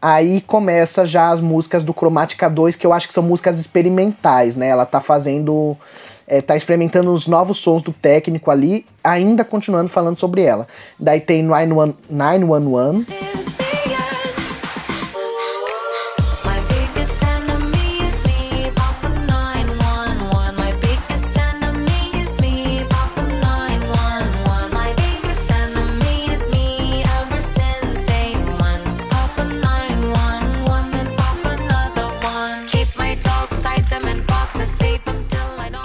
[0.00, 4.54] Aí começa já as músicas do Chromatica 2, que eu acho que são músicas experimentais,
[4.54, 4.68] né?
[4.68, 5.76] Ela tá fazendo.
[6.24, 10.68] é, tá experimentando os novos sons do técnico ali, ainda continuando falando sobre ela.
[11.00, 13.61] Daí tem 911, 911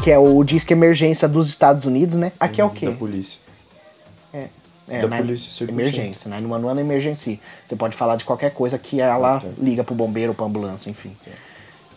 [0.07, 2.31] que é o disco emergência dos Estados Unidos, né?
[2.39, 2.89] Aqui é o Da quê?
[2.91, 3.41] polícia.
[4.33, 4.47] É,
[4.87, 5.17] é, da né?
[5.17, 5.69] polícia, 100%.
[5.69, 6.39] Emergência, né?
[6.39, 7.37] Numa é emergência.
[7.65, 9.49] Você pode falar de qualquer coisa que ela Ok.
[9.57, 11.11] liga pro bombeiro, pra ambulância, enfim.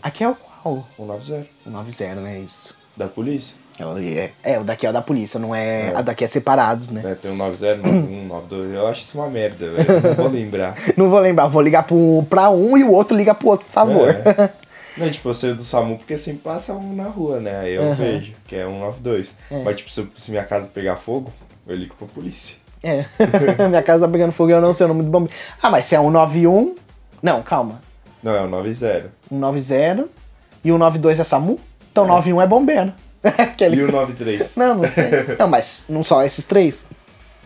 [0.03, 0.85] Aqui é o qual?
[0.97, 1.47] 190.
[1.65, 2.41] O 90, né?
[2.41, 2.75] Isso.
[2.97, 3.55] Da polícia.
[3.79, 5.95] É, é, o daqui é o da polícia, não é.
[5.95, 7.03] A daqui é separados, né?
[7.05, 8.75] É, tem um 90, 91, 92.
[8.75, 10.03] Eu acho isso uma merda, velho.
[10.03, 10.77] Não vou lembrar.
[10.97, 13.73] Não vou lembrar, vou ligar pro, pra um e o outro liga pro outro, por
[13.73, 14.09] favor.
[14.11, 14.51] É.
[14.97, 17.59] Não, tipo, eu sei do SAMU porque sempre passa um na rua, né?
[17.61, 19.34] Aí eu vejo, que é 192.
[19.64, 21.32] Mas, tipo, se, eu- se minha casa pegar fogo,
[21.66, 22.57] eu ligo pra polícia.
[22.82, 23.05] É.
[23.68, 25.36] Minha casa tá pegando fogo e eu não sei o nome do bombeiro.
[25.62, 26.74] Ah, mas se é 191.
[27.22, 27.80] Não, calma.
[28.22, 29.12] Não, é o 90.
[29.28, 30.09] 190
[30.64, 31.61] e o 92 é SAMU?
[31.93, 32.93] Então 91 é bombeiro.
[33.22, 34.57] Aquele- E o 93?
[34.57, 35.05] Não, não sei.
[35.38, 36.86] Não, mas não só esses três?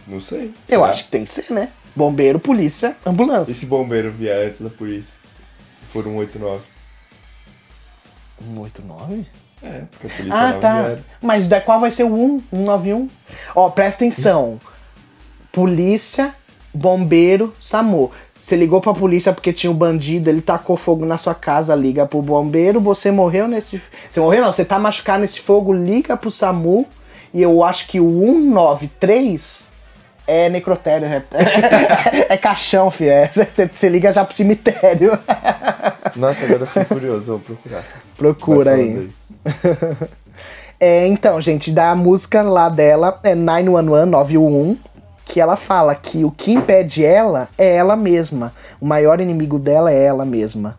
[0.07, 0.47] Não sei.
[0.69, 0.85] Eu Será?
[0.85, 1.69] acho que tem que ser, né?
[1.97, 3.51] Bombeiro, polícia, ambulância.
[3.51, 5.19] E se bombeiro vier antes da polícia?
[5.89, 6.63] For 189.
[8.45, 9.27] 189?
[9.63, 10.83] É, porque a polícia Ah, tá.
[10.83, 11.03] 90.
[11.23, 12.43] Mas da qual vai ser o 1?
[12.51, 13.09] 191?
[13.55, 14.61] Ó, presta atenção.
[15.53, 16.35] Polícia,
[16.73, 18.11] bombeiro, SAMU.
[18.37, 22.05] Você ligou pra polícia porque tinha um bandido, ele tacou fogo na sua casa, liga
[22.05, 23.81] pro bombeiro, você morreu nesse.
[24.11, 26.87] Você morreu não, você tá machucado nesse fogo, liga pro SAMU.
[27.33, 29.64] E eu acho que o 193
[30.27, 31.07] é necrotério.
[31.07, 31.23] É,
[32.35, 33.11] é caixão, filho.
[33.11, 35.19] É, Você liga já pro cemitério.
[36.17, 37.85] Nossa, agora eu fiquei curioso, vou procurar.
[38.17, 39.11] Procura aí.
[39.45, 40.09] falando
[40.81, 44.81] É, então, gente, da música lá dela é 911, 911,
[45.25, 48.53] que ela fala que o que impede ela é ela mesma.
[48.81, 50.77] O maior inimigo dela é ela mesma.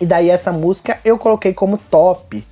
[0.00, 2.44] E daí essa música eu coloquei como top,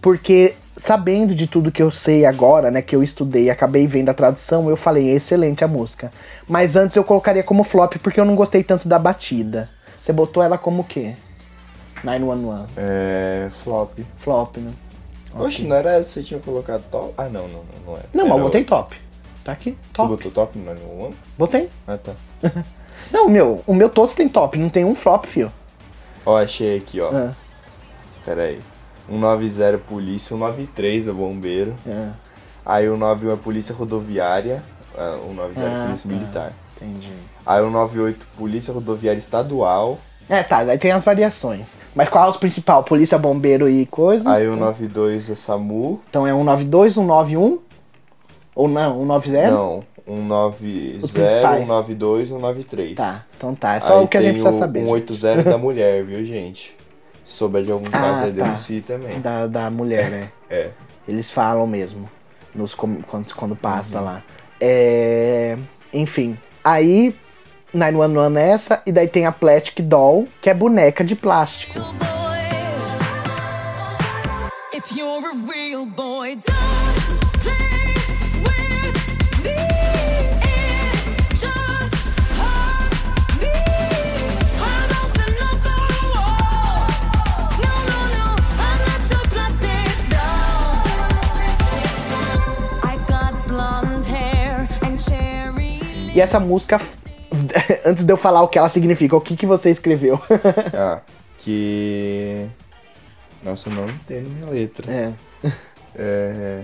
[0.00, 4.08] porque sabendo de tudo que eu sei agora, né, que eu estudei e acabei vendo
[4.08, 6.10] a tradução, eu falei, é excelente a música.
[6.48, 9.68] Mas antes eu colocaria como flop porque eu não gostei tanto da batida.
[10.00, 11.14] Você botou ela como o quê?
[12.02, 12.64] 911.
[12.76, 13.48] É.
[13.50, 13.98] Flop.
[14.16, 14.72] Flop, né?
[15.34, 17.14] Oxe, não era essa que você tinha colocado top?
[17.16, 18.00] Ah, não, não, não, não é.
[18.12, 18.96] Não, mas eu Era botei top.
[19.44, 20.08] Tá aqui, Você top.
[20.08, 21.14] botou top no 911?
[21.38, 21.70] Botei.
[21.86, 22.12] Ah, tá.
[23.10, 25.50] Não, o meu, o meu todos tem top, não tem um flop, fio.
[26.24, 27.08] Ó, achei aqui, ó.
[27.10, 27.32] Ah,
[28.24, 28.60] Pera aí.
[29.10, 31.74] 190 polícia, 193 é bombeiro.
[31.86, 32.12] ah,
[32.64, 34.62] Aí o 91 é polícia rodoviária.
[34.96, 36.16] ah, O 90 é Ah, polícia tá.
[36.16, 36.52] militar.
[36.76, 37.10] entendi.
[37.44, 39.98] Aí o 98 polícia rodoviária estadual.
[40.28, 41.74] É, tá, daí tem as variações.
[41.94, 42.84] Mas qual é os principal?
[42.84, 44.30] Polícia, bombeiro e coisa?
[44.30, 46.00] Aí o 92 é SAMU.
[46.08, 47.58] Então é 192, 191?
[48.54, 49.50] Ou não, 190?
[49.50, 51.58] Não, Os 190, principais.
[51.60, 52.94] 192 193.
[52.96, 54.84] Tá, então tá, é só Aí o que a gente precisa saber.
[54.84, 56.76] 180 da mulher, viu, gente?
[57.24, 58.44] Souber de algum Ah, caso, aí tá.
[58.44, 59.20] denuncie também.
[59.20, 60.30] Da, da mulher, né?
[60.48, 60.70] É.
[61.06, 62.08] Eles falam mesmo.
[62.54, 64.22] Nos, quando, quando passa lá.
[64.60, 65.56] É,
[65.92, 66.36] enfim.
[66.62, 67.14] Aí,
[67.72, 71.78] 911 é essa, e daí tem a Plastic Doll, que é boneca de plástico.
[74.72, 76.36] If you're a real boy,
[96.20, 96.78] E essa música,
[97.86, 100.20] antes de eu falar o que ela significa, o que, que você escreveu?
[100.76, 101.00] Ah,
[101.38, 102.46] que.
[103.42, 104.92] Nossa, eu não entendo minha letra.
[104.92, 105.12] é,
[105.96, 106.60] É.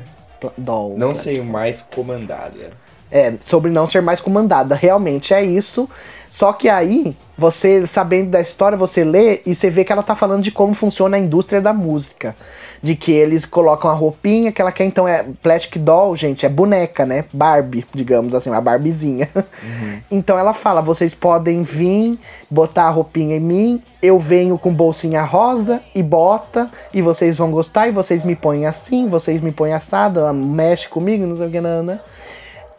[0.59, 0.91] doll.
[0.99, 1.23] Não plástico.
[1.25, 2.73] sei mais comandada.
[3.11, 4.75] É, sobre não ser mais comandada.
[4.75, 5.89] Realmente é isso.
[6.29, 10.15] Só que aí, você, sabendo da história, você lê e você vê que ela tá
[10.15, 12.37] falando de como funciona a indústria da música.
[12.83, 16.49] De que eles colocam a roupinha que ela quer, então é Plastic Doll, gente, é
[16.49, 17.25] boneca, né?
[17.33, 19.29] Barbie, digamos assim, uma Barbiezinha.
[20.11, 22.19] então ela fala: vocês podem vir,
[22.51, 27.51] botar a roupinha em mim, eu venho com bolsinha rosa e bota, e vocês vão
[27.51, 31.51] gostar, e vocês me põem assim, vocês me põem assado, mexe comigo, não sei o
[31.51, 32.01] que, não, né?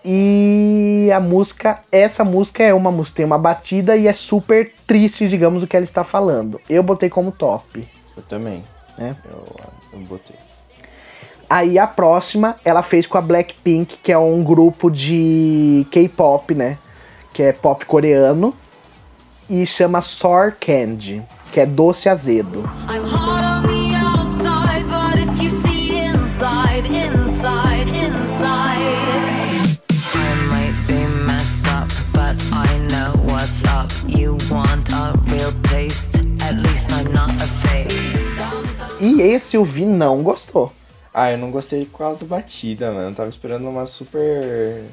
[0.10, 5.28] E a música, essa música é uma música, tem uma batida e é super triste,
[5.28, 6.62] digamos, o que ela está falando.
[6.70, 7.86] Eu botei como top.
[8.16, 8.64] Eu também.
[8.98, 9.16] né?
[9.26, 9.44] Eu,
[10.02, 10.36] eu botei.
[11.50, 16.78] Aí a próxima ela fez com a Blackpink, que é um grupo de K-pop, né?
[17.34, 18.54] Que é pop coreano.
[19.50, 22.70] E chama Sour Candy, que é doce azedo.
[22.90, 25.58] I'm hot on the outside, but if you
[39.00, 40.72] E esse o Vi não gostou.
[41.14, 43.10] Ah, eu não gostei por causa da batida, mano.
[43.10, 44.84] Eu tava esperando uma super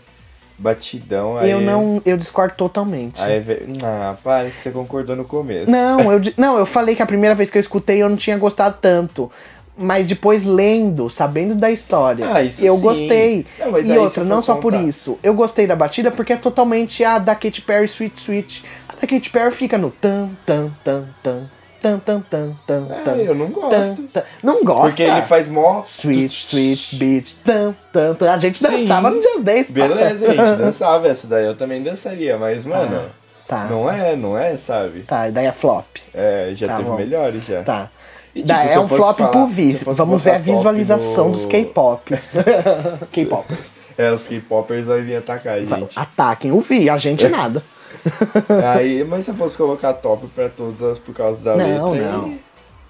[0.59, 1.36] batidão.
[1.36, 3.20] Aí, Eu não, eu discordo totalmente.
[3.20, 3.43] Aí.
[3.82, 5.70] Ah, para que você concordou no começo.
[5.70, 8.39] Não, eu, não, eu falei que a primeira vez que eu escutei eu não tinha
[8.39, 9.31] gostado tanto.
[9.76, 12.81] Mas depois lendo, sabendo da história, Ah, eu sim.
[12.81, 13.44] gostei.
[13.59, 15.18] Não, e outra, não só por isso.
[15.20, 18.64] Eu gostei da batida porque é totalmente a da Katy Perry Sweet Sweet.
[18.89, 21.51] A da Katy Perry fica no tan tan tan tan
[21.85, 23.16] tan tan tan tan tan.
[23.16, 23.97] eu não gosto.
[23.97, 24.23] tan, tan.
[24.43, 24.82] Não gosta?
[24.89, 25.82] Porque ele faz mó.
[25.85, 28.32] Sweet Sweet Beat tan tan tan.
[28.32, 28.70] A gente Sim.
[28.78, 29.73] dançava no Just Dance.
[29.73, 33.02] Beleza, a gente dançava essa daí, eu também dançaria, mas, mano,
[33.47, 33.66] Tá.
[33.70, 35.01] não é, não é, sabe?
[35.02, 35.85] Tá, e daí é flop.
[36.15, 36.97] É, já Tá teve bom.
[36.97, 37.62] melhores já.
[37.62, 37.90] Tá.
[38.35, 39.48] E, tipo, é um flop falar- por
[39.85, 42.36] fosse Vamos ver a visualização do- dos K-pops.
[43.12, 43.74] K-popers.
[43.97, 45.97] É, os K-popers vai vir atacar a gente.
[45.97, 47.62] Ataquem o Vi, a gente nada.
[48.74, 52.24] Aí, mas se eu fosse colocar top pra todas por causa da Não, letra, não.
[52.24, 52.40] aí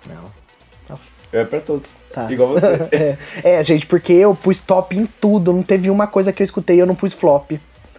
[0.08, 1.00] Não.
[1.32, 1.92] é pra todos.
[2.12, 2.30] Tá.
[2.30, 2.66] Igual você.
[2.92, 5.52] é, é, gente, porque eu pus top em tudo.
[5.52, 7.52] Não teve uma coisa que eu escutei e eu não pus flop.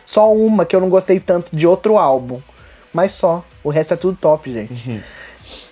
[0.05, 2.39] Só uma que eu não gostei tanto de outro álbum.
[2.93, 3.43] Mas só.
[3.63, 5.03] O resto é tudo top, gente.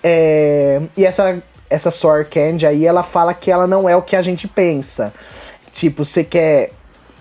[0.04, 4.16] É, e essa, essa Sour Candy aí, ela fala que ela não é o que
[4.16, 5.14] a gente pensa.
[5.74, 6.72] Tipo, você quer.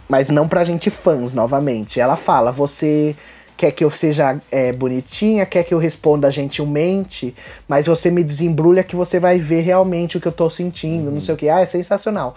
[0.08, 1.98] Mas não pra gente fãs, novamente.
[2.00, 3.16] Ela fala, você
[3.62, 7.32] quer que eu seja é, bonitinha, quer que eu responda gentilmente,
[7.68, 11.20] mas você me desembrulha que você vai ver realmente o que eu tô sentindo, não
[11.20, 11.48] sei o que.
[11.48, 12.34] Ah, é sensacional.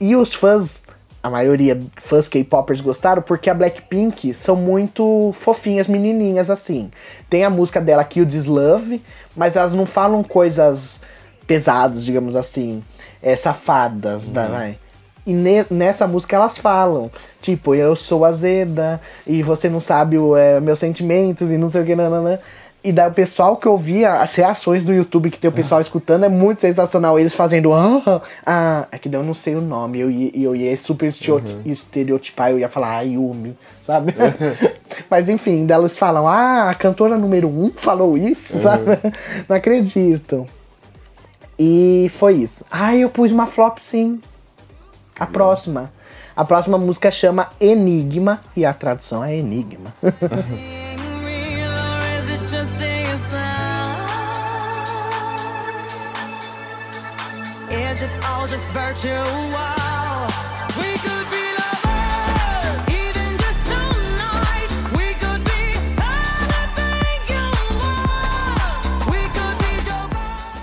[0.00, 0.80] E os fãs,
[1.20, 6.88] a maioria fãs K-popers gostaram porque a Blackpink são muito fofinhas, menininhas assim.
[7.28, 9.02] Tem a música dela Kill This Love,
[9.34, 11.02] mas elas não falam coisas
[11.48, 12.80] pesadas, digamos assim,
[13.20, 14.78] é, safadas, né, vai?
[15.30, 17.08] E ne- nessa música elas falam,
[17.40, 21.82] tipo, eu sou azeda e você não sabe o, é, meus sentimentos e não sei
[21.82, 22.38] o que, nananã.
[22.82, 26.24] E daí o pessoal que ouvia as reações do YouTube que tem o pessoal escutando
[26.24, 27.18] é muito sensacional.
[27.20, 30.56] Eles fazendo, ah, ah, é que daí eu não sei o nome, eu ia, eu
[30.56, 34.14] ia super esteo- estereotipar, eu ia falar Ayumi, sabe?
[35.10, 38.98] Mas enfim, daí eles falam, ah, a cantora número um falou isso, sabe?
[39.46, 40.46] Não acredito.
[41.58, 42.64] E foi isso.
[42.70, 44.18] Ah, eu pus uma flop sim.
[45.20, 45.92] A próxima.
[46.34, 49.92] A próxima música chama Enigma e a tradução é Enigma.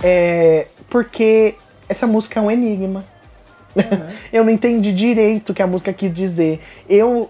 [0.03, 1.55] É porque
[1.87, 3.03] essa música é um enigma
[4.31, 6.59] Eu não entendi direito o que a música quis dizer.
[6.89, 7.29] Eu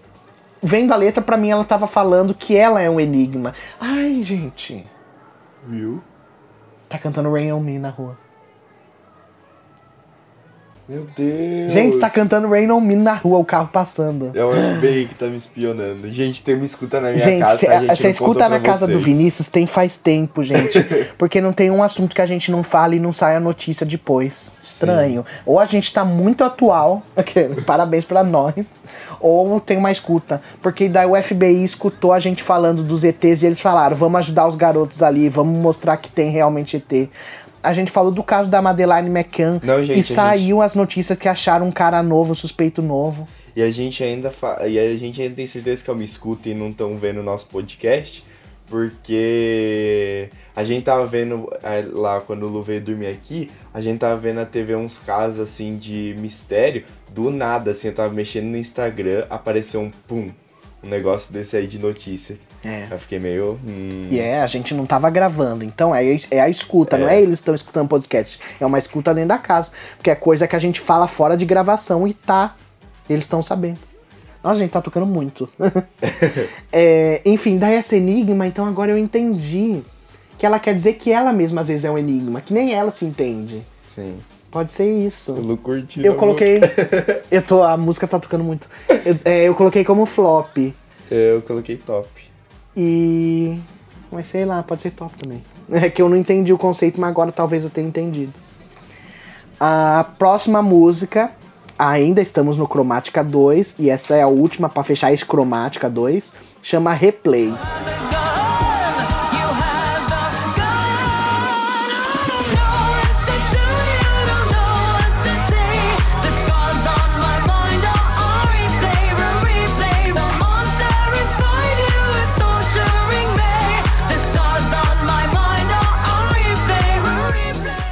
[0.61, 3.53] vendo a letra pra mim ela tava falando que ela é um enigma.
[3.79, 4.85] Ai, gente.
[5.65, 6.01] Viu?
[6.89, 8.17] Tá cantando Rain on Me na rua.
[10.89, 11.73] Meu Deus.
[11.73, 14.31] Gente, tá cantando Rain on Me na rua, o carro passando.
[14.33, 16.09] É o FBI que tá me espionando.
[16.09, 17.73] Gente, tem uma escuta na minha Gente, casa, tá?
[17.73, 19.17] A gente você escuta na casa do vocês.
[19.17, 20.81] Vinícius tem faz tempo, gente.
[21.17, 23.85] porque não tem um assunto que a gente não fala e não sai a notícia
[23.85, 24.53] depois.
[24.61, 25.25] Estranho.
[25.45, 28.73] Ou a gente tá muito atual, aquele, parabéns pra nós,
[29.19, 30.41] ou tem uma escuta.
[30.61, 34.47] Porque daí o FBI escutou a gente falando dos ETs e eles falaram: vamos ajudar
[34.47, 37.09] os garotos ali, vamos mostrar que tem realmente ET.
[37.63, 41.27] A gente falou do caso da Madeleine McCann Não, gente, e saiu as notícias que
[41.27, 43.27] acharam um cara novo, suspeito novo.
[43.55, 44.67] E a gente ainda fa...
[44.67, 47.23] e a gente ainda tem certeza que eu me escuto e não estão vendo o
[47.23, 48.23] nosso podcast,
[48.67, 53.99] porque a gente tava vendo é, lá quando o Lu veio dormir aqui, a gente
[53.99, 58.45] tava vendo na TV uns casos assim de mistério, do nada assim, eu tava mexendo
[58.45, 60.29] no Instagram, apareceu um pum,
[60.83, 62.37] um negócio desse aí de notícia.
[62.63, 62.87] É.
[62.89, 65.63] Eu fiquei meio, hum, E é, a gente não tava gravando.
[65.63, 68.39] Então é, é a escuta, não é eles estão escutando podcast.
[68.59, 69.71] É uma escuta dentro da casa.
[69.95, 72.55] Porque é coisa que a gente fala fora de gravação e tá.
[73.09, 73.79] Eles estão sabendo.
[74.43, 75.49] Nossa, gente, tá tocando muito.
[76.71, 79.81] É, enfim, daí essa enigma, então agora eu entendi
[80.37, 82.91] que ela quer dizer que ela mesma às vezes é um enigma, que nem ela
[82.91, 83.63] se entende.
[83.87, 84.19] sim.
[84.51, 85.33] Pode ser isso.
[85.33, 86.59] O Lu curtiu Eu coloquei.
[87.29, 87.61] Eu tô.
[87.63, 88.67] A música tá tocando muito.
[89.05, 90.73] Eu, é, eu coloquei como flop.
[91.11, 92.07] Eu coloquei top.
[92.77, 93.59] E.
[94.11, 95.43] Mas sei lá, pode ser top também.
[95.69, 98.31] É que eu não entendi o conceito, mas agora talvez eu tenha entendido.
[99.59, 101.31] A próxima música,
[101.77, 106.35] ainda estamos no Cromática 2, e essa é a última pra fechar esse Cromática 2,
[106.63, 107.53] chama Replay.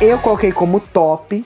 [0.07, 1.43] Eu coloquei como top.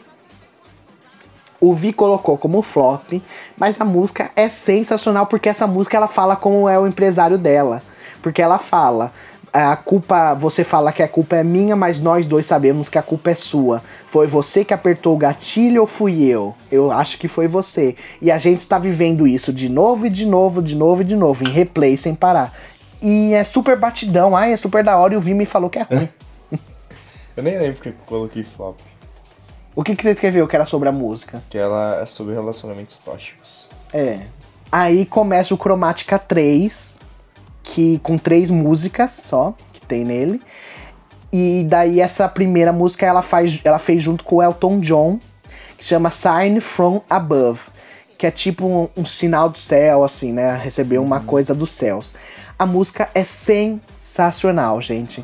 [1.61, 3.21] O Vi colocou como flop,
[3.57, 7.81] mas a música é sensacional porque essa música ela fala como é o empresário dela.
[8.21, 9.13] Porque ela fala,
[9.53, 13.01] a culpa, você fala que a culpa é minha, mas nós dois sabemos que a
[13.01, 13.81] culpa é sua.
[14.09, 16.53] Foi você que apertou o gatilho ou fui eu?
[16.69, 17.95] Eu acho que foi você.
[18.21, 21.15] E a gente está vivendo isso de novo e de novo, de novo e de
[21.15, 22.53] novo, em replay sem parar.
[23.01, 25.79] E é super batidão, ai, é super da hora e o Vi me falou que
[25.79, 26.09] é ruim.
[27.39, 28.77] Eu nem lembro porque eu coloquei flop.
[29.73, 31.41] O que, que você escreveu que era sobre a música?
[31.49, 33.69] Que ela é sobre relacionamentos tóxicos.
[33.93, 34.19] É.
[34.69, 36.97] Aí começa o Cromática 3,
[37.63, 40.41] que com três músicas só que tem nele.
[41.31, 45.17] E daí essa primeira música ela, faz, ela fez junto com o Elton John,
[45.77, 47.61] que chama Sign From Above,
[48.17, 50.57] que é tipo um, um sinal do céu, assim, né?
[50.61, 52.13] Recebeu uma coisa dos céus.
[52.57, 55.23] A música é sensacional, gente.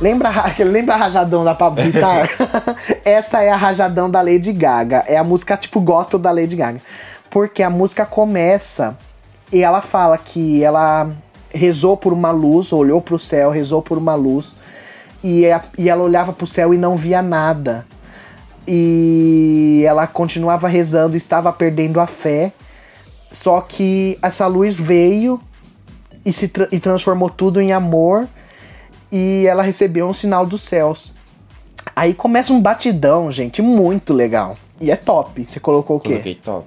[0.00, 2.28] Lembra, a- lembra a rajadão da Pablo Vittar?
[3.04, 5.04] Essa é a rajadão da Lady Gaga.
[5.06, 6.80] É a música tipo gospel da Lady Gaga.
[7.28, 8.96] Porque a música começa
[9.52, 11.10] e ela fala que ela
[11.52, 14.56] rezou por uma luz, olhou pro céu, rezou por uma luz.
[15.22, 17.84] E, a- e ela olhava pro céu e não via nada.
[18.66, 22.52] E ela continuava rezando, estava perdendo a fé.
[23.30, 25.38] Só que essa luz veio
[26.24, 28.26] e se tra- e transformou tudo em amor
[29.10, 31.12] e ela recebeu um sinal dos céus.
[31.94, 34.56] Aí começa um batidão, gente, muito legal.
[34.80, 35.46] E é top.
[35.48, 36.10] Você colocou o quê?
[36.10, 36.66] Coloquei top.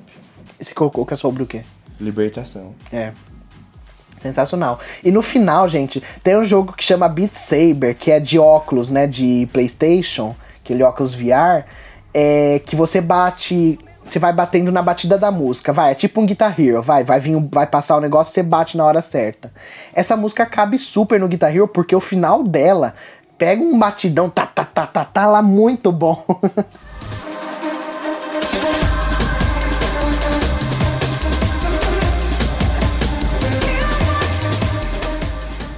[0.60, 1.62] Você colocou que é sobre o quê?
[2.00, 2.74] Libertação.
[2.92, 3.12] É.
[4.22, 4.80] Sensacional.
[5.04, 8.90] E no final, gente, tem um jogo que chama Beat Saber, que é de óculos,
[8.90, 11.66] né, de PlayStation, aquele óculos VR,
[12.14, 16.26] é que você bate, você vai batendo na batida da música, vai, é tipo um
[16.26, 19.52] Guitar Hero, vai, vai vir, vai passar o negócio, você bate na hora certa.
[19.94, 22.94] Essa música cabe super no Guitar Hero porque o final dela
[23.38, 26.24] pega um batidão, tá, tá, tá, tá, tá lá muito bom.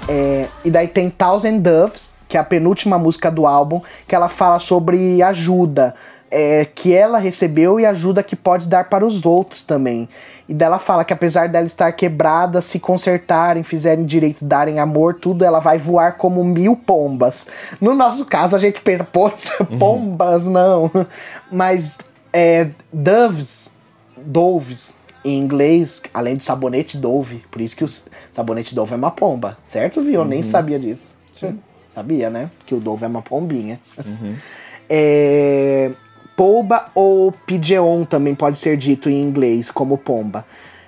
[0.08, 4.30] É, e daí tem Thousand Doves, que é a penúltima música do álbum, que ela
[4.30, 5.96] fala sobre ajuda
[6.30, 10.10] é, que ela recebeu e ajuda que pode dar para os outros também.
[10.48, 15.44] E dela fala que apesar dela estar quebrada, se consertarem, fizerem direito, darem amor, tudo,
[15.46, 17.48] ela vai voar como mil pombas.
[17.80, 20.92] No nosso caso, a gente pensa, putz, pombas não.
[21.52, 21.98] Mas
[22.32, 23.72] é, doves,
[24.18, 24.94] doves,
[25.24, 27.90] em inglês, além do sabonete Dove, por isso que o
[28.32, 30.22] sabonete Dove é uma pomba, certo, viu?
[30.22, 31.16] Eu nem sabia disso.
[31.34, 31.60] Sim.
[31.94, 32.52] Sabia, né?
[32.66, 33.80] Que o Dove é uma pombinha.
[34.88, 35.90] É,
[36.36, 40.46] polba ou pigeon também pode ser dito em inglês como pomba.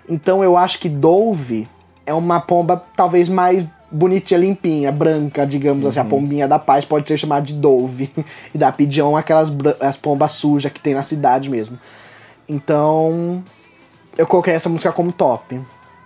[0.07, 1.67] Então eu acho que Dove
[2.05, 5.99] é uma pomba talvez mais bonitinha, limpinha, branca, digamos assim.
[5.99, 8.09] A pombinha da paz pode ser chamada de Dove.
[8.53, 9.49] E da pigeon aquelas
[9.79, 11.77] as pombas sujas que tem na cidade mesmo.
[12.47, 13.43] Então
[14.17, 15.59] eu coloquei essa música como top.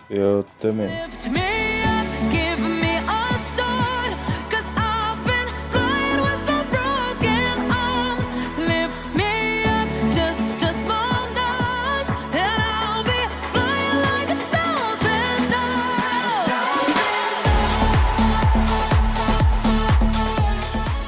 [0.09, 0.89] Eu também.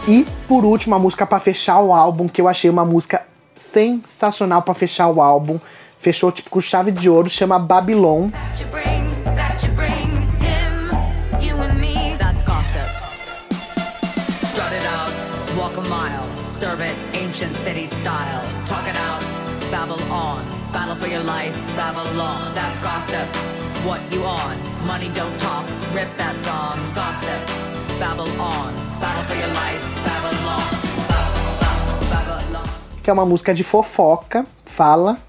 [0.07, 3.25] E por último, a música pra fechar o álbum, que eu achei uma música
[3.73, 5.59] sensacional pra fechar o álbum.
[5.99, 8.29] Fechou tipo com chave de ouro, chama Babylon.
[20.73, 22.55] Battle for your life, Babylon.
[22.55, 23.27] That's gossip.
[23.85, 24.57] What you on?
[24.87, 26.79] Money don't talk, rip that song.
[26.95, 27.45] Gossip,
[27.99, 29.92] battle for your life,
[33.03, 35.19] que é uma música de fofoca, fala.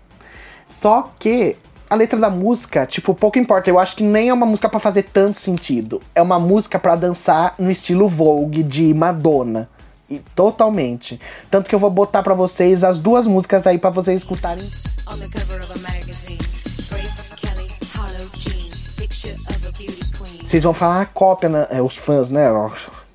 [0.69, 1.57] Só que
[1.91, 3.69] a letra da música, tipo, pouco importa.
[3.69, 6.01] Eu acho que nem é uma música pra fazer tanto sentido.
[6.15, 9.69] É uma música pra dançar no estilo Vogue de Madonna.
[10.09, 11.21] E totalmente.
[11.51, 14.65] Tanto que eu vou botar pra vocês as duas músicas aí pra vocês escutarem.
[15.11, 16.39] On the cover of a magazine,
[16.91, 20.47] Grace Kelly, Harlow Jean, picture of a beauty queen.
[20.47, 21.67] Vocês vão falar a cópia, né?
[21.71, 22.49] É, os fãs, né?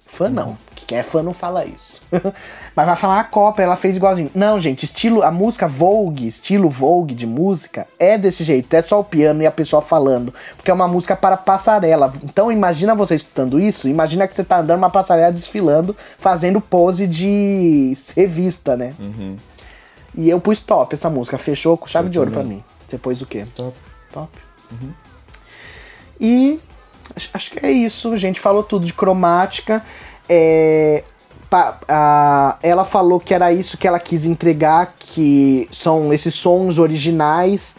[0.05, 0.57] Fã não.
[0.75, 2.01] Que quem é fã não fala isso.
[2.79, 4.31] Mas vai falar a cópia, ela fez igualzinho.
[4.33, 8.73] Não, gente, estilo, a música Vogue, estilo Vogue de música, é desse jeito.
[8.73, 10.33] É só o piano e a pessoa falando.
[10.55, 12.13] Porque é uma música para passarela.
[12.23, 17.05] Então imagina você escutando isso, imagina que você tá andando uma passarela desfilando, fazendo pose
[17.05, 18.93] de revista, né?
[20.15, 22.63] E eu pus top essa música, fechou com chave de ouro pra mim.
[22.89, 23.43] Você pôs o quê?
[23.57, 23.75] Top.
[24.13, 24.29] Top.
[26.17, 26.61] E
[27.33, 28.15] acho- que é isso.
[28.15, 29.83] Gente falou tudo de cromática.
[30.29, 31.03] É,
[31.49, 36.77] pa- a- ela falou que era isso que ela quis entregar, que são esses sons
[36.77, 37.75] originais,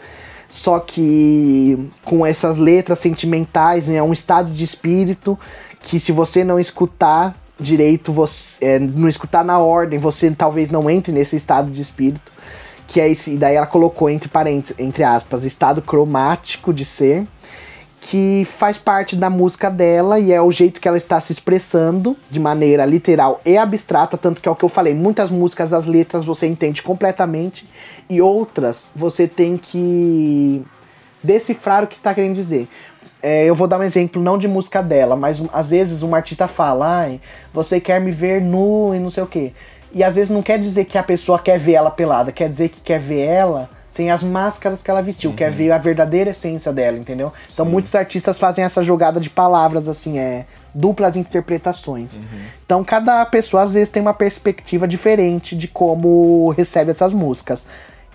[0.49, 5.39] só que com essas letras sentimentais, né, é um estado de espírito
[5.81, 10.89] que se você não escutar direito, você, é, não escutar na ordem, você talvez não
[10.89, 12.31] entre nesse estado de espírito
[12.87, 17.25] que é esse, e daí ela colocou entre parênteses, entre aspas, estado cromático de ser,
[18.01, 22.17] que faz parte da música dela e é o jeito que ela está se expressando
[22.31, 25.85] de maneira literal e abstrata, tanto que é o que eu falei, muitas músicas as
[25.85, 27.65] letras você entende completamente
[28.09, 30.63] e outras você tem que
[31.23, 32.67] decifrar o que está querendo dizer.
[33.21, 36.15] É, eu vou dar um exemplo não de música dela, mas um- às vezes um
[36.15, 37.21] artista fala, ai,
[37.53, 39.53] você quer me ver nu e não sei o quê.
[39.93, 42.69] E às vezes não quer dizer que a pessoa quer ver ela pelada, quer dizer
[42.69, 46.71] que quer ver ela sem as máscaras que ela vestiu, quer ver a verdadeira essência
[46.71, 47.31] dela, entendeu?
[47.53, 52.13] Então muitos artistas fazem essa jogada de palavras, assim, é duplas interpretações.
[52.65, 57.65] Então cada pessoa às vezes tem uma perspectiva diferente de como recebe essas músicas.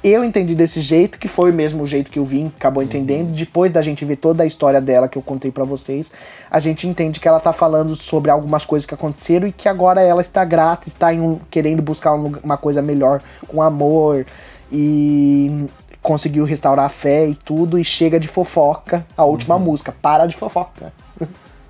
[0.04, 3.34] Eu entendi desse jeito, que foi mesmo o jeito que o Vim acabou entendendo.
[3.34, 6.12] Depois da gente ver toda a história dela que eu contei pra vocês,
[6.50, 10.00] a gente entende que ela tá falando sobre algumas coisas que aconteceram e que agora
[10.00, 14.24] ela está grata, está um- querendo buscar um uma coisa melhor com amor
[14.70, 15.66] e
[16.02, 20.36] conseguiu restaurar a fé e tudo e chega de fofoca, a última música, para de
[20.36, 20.92] fofoca.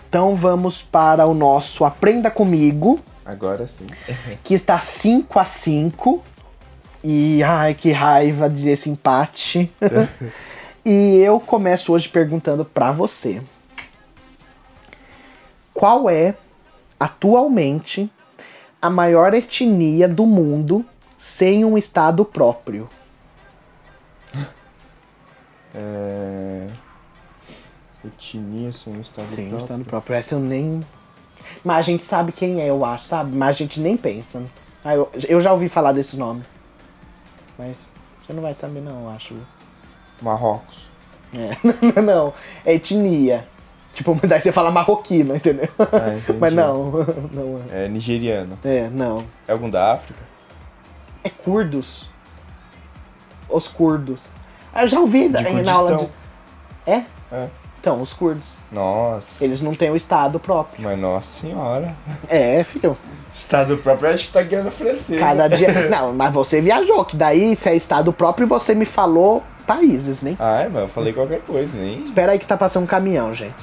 [0.08, 3.86] então vamos para o nosso Aprenda Comigo, Agora sim.
[4.44, 6.22] que está 5 a 5
[7.02, 9.70] E ai, que raiva desse empate.
[10.84, 13.42] e eu começo hoje perguntando pra você.
[15.74, 16.36] Qual é,
[16.98, 18.10] atualmente,
[18.80, 20.84] a maior etnia do mundo
[21.26, 22.88] sem um estado próprio?
[25.78, 26.68] É...
[28.02, 29.64] Etnia sem um estado Sem um próprio.
[29.64, 30.16] estado próprio.
[30.16, 30.82] Essa eu nem.
[31.62, 33.36] Mas a gente sabe quem é, eu acho, sabe?
[33.36, 34.42] Mas a gente nem pensa.
[34.82, 36.46] Ah, eu, eu já ouvi falar desses nomes.
[37.58, 37.86] Mas
[38.20, 39.34] você não vai saber, não, eu acho.
[40.22, 40.88] Marrocos.
[41.34, 42.00] É.
[42.00, 42.32] não,
[42.64, 43.46] é etnia.
[43.92, 45.68] Tipo, daí você fala marroquino, entendeu?
[45.78, 46.34] Ah.
[46.40, 46.90] Mas não,
[47.32, 48.58] não É nigeriano.
[48.64, 48.76] é.
[48.78, 49.22] É, não.
[49.46, 50.20] É algum da África?
[51.26, 52.08] É curdos.
[53.48, 54.28] Os curdos.
[54.72, 56.08] Ah, eu já ouvi da- na aula de.
[56.86, 57.02] É?
[57.32, 57.48] É.
[57.80, 58.58] Então, os curdos.
[58.70, 59.44] Nossa.
[59.44, 60.84] Eles não têm o estado próprio.
[60.84, 61.96] Mas nossa senhora.
[62.28, 62.96] É, filho.
[63.32, 65.18] Estado próprio, acho que tá guiando francês.
[65.18, 65.56] Cada né?
[65.56, 65.72] dia.
[65.90, 70.36] Não, mas você viajou, que daí, se é estado próprio, você me falou países, né?
[70.38, 72.04] Ah, é, mas eu falei qualquer coisa, nem.
[72.04, 73.54] Espera aí que tá passando um caminhão, gente.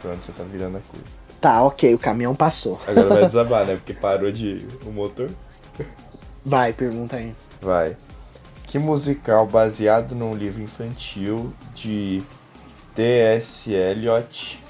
[0.00, 1.06] Pronto, já tá virando a curva.
[1.40, 2.80] Tá, ok, o caminhão passou.
[2.86, 3.76] Agora vai desabar, né?
[3.76, 5.30] Porque parou de o motor.
[6.44, 7.34] Vai, pergunta aí.
[7.60, 7.96] Vai.
[8.64, 12.22] Que musical baseado num livro infantil de
[12.94, 13.72] T.S.
[13.72, 14.62] Eliot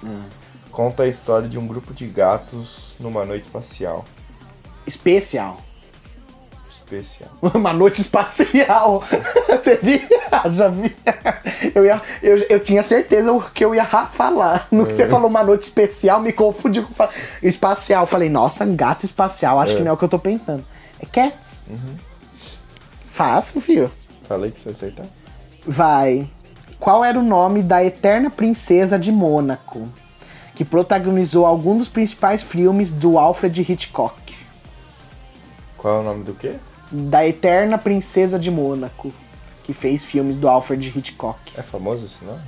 [0.70, 4.04] conta a história de um grupo de gatos numa noite espacial?
[4.86, 5.60] Especial.
[6.68, 7.30] Especial.
[7.54, 9.04] Uma noite espacial.
[9.46, 10.08] Você via?
[10.50, 10.96] Já vi.
[11.74, 14.66] Eu, ia, eu, eu tinha certeza que eu ia falar.
[14.72, 17.08] No que você falou uma noite especial, me confundiu com
[17.42, 18.06] espacial.
[18.06, 19.60] Falei, nossa, gato espacial.
[19.60, 20.64] Acho que não é o que eu tô pensando.
[21.00, 21.66] É cats.
[23.12, 23.90] Fácil, filho.
[24.22, 25.06] Falei que você acertar?
[25.66, 26.28] Vai.
[26.78, 29.88] Qual era o nome da eterna princesa de Mônaco?
[30.54, 34.34] Que protagonizou algum dos principais filmes do Alfred Hitchcock.
[35.76, 36.56] Qual é o nome do quê?
[36.90, 39.12] Da eterna princesa de Mônaco.
[39.64, 41.38] Que fez filmes do Alfred Hitchcock.
[41.56, 42.40] É famoso esse nome?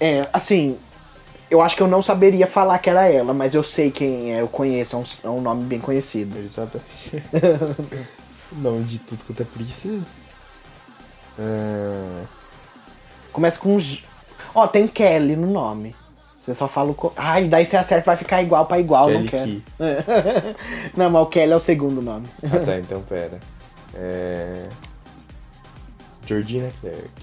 [0.00, 0.78] É, assim,
[1.50, 4.40] eu acho que eu não saberia falar que era ela, mas eu sei quem é,
[4.40, 6.36] eu conheço, é um, é um nome bem conhecido.
[6.38, 6.80] Elizabeth.
[8.52, 10.06] nome de tudo quanto é princesa.
[11.38, 12.22] Ah,
[13.32, 13.76] Começa com.
[14.54, 15.94] Ó, tem Kelly no nome.
[16.40, 16.94] Você só fala o.
[16.94, 20.02] co- Ai, daí você acerta, vai ficar igual pra igual, não Kelly quero.
[20.06, 20.54] Key.
[20.96, 22.26] não, mas o Kelly é o segundo nome.
[22.44, 23.38] Ah tá, então pera.
[23.94, 24.68] É.
[26.26, 26.70] Georgina.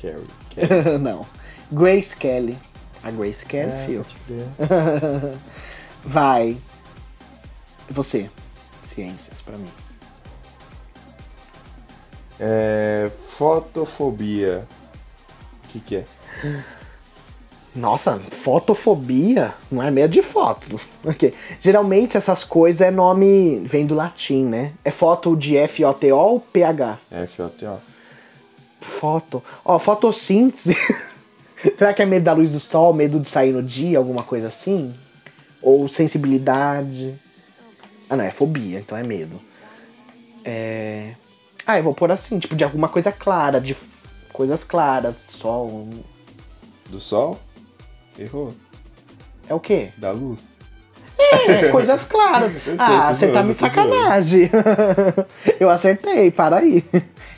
[0.02, 0.98] Carey.
[1.00, 1.26] não.
[1.72, 2.58] Grace Kelly.
[3.04, 5.36] A Grace Kelly, É.
[6.04, 6.58] Vai.
[7.90, 8.30] Você.
[8.94, 9.70] Ciências pra mim.
[12.40, 13.12] É.
[13.28, 14.66] Fotofobia.
[15.64, 16.06] O que, que é?
[17.76, 20.80] Nossa, fotofobia não é medo de foto.
[21.06, 21.34] Ok.
[21.60, 23.60] Geralmente essas coisas é nome.
[23.66, 24.72] vem do latim, né?
[24.86, 26.98] É foto de F-O-T-O ou PH?
[27.28, 27.82] FOTO.
[28.80, 29.44] Foto.
[29.66, 30.74] Ó, fotossíntese.
[31.78, 34.48] Será que é medo da luz do sol, medo de sair no dia, alguma coisa
[34.48, 34.94] assim?
[35.62, 37.16] Ou sensibilidade?
[38.10, 39.40] Ah, não, é fobia, então é medo.
[40.44, 41.14] É.
[41.66, 43.76] Ah, eu vou pôr assim, tipo, de alguma coisa clara, de
[44.34, 45.88] coisas claras, sol.
[46.90, 47.40] Do sol?
[48.20, 48.54] Errou.
[49.48, 49.92] É o quê?
[49.98, 50.58] Da luz?
[51.18, 52.52] É, coisas claras.
[52.64, 54.50] Sei, ah, você tá me sacanagem.
[55.60, 56.84] eu acertei, para aí.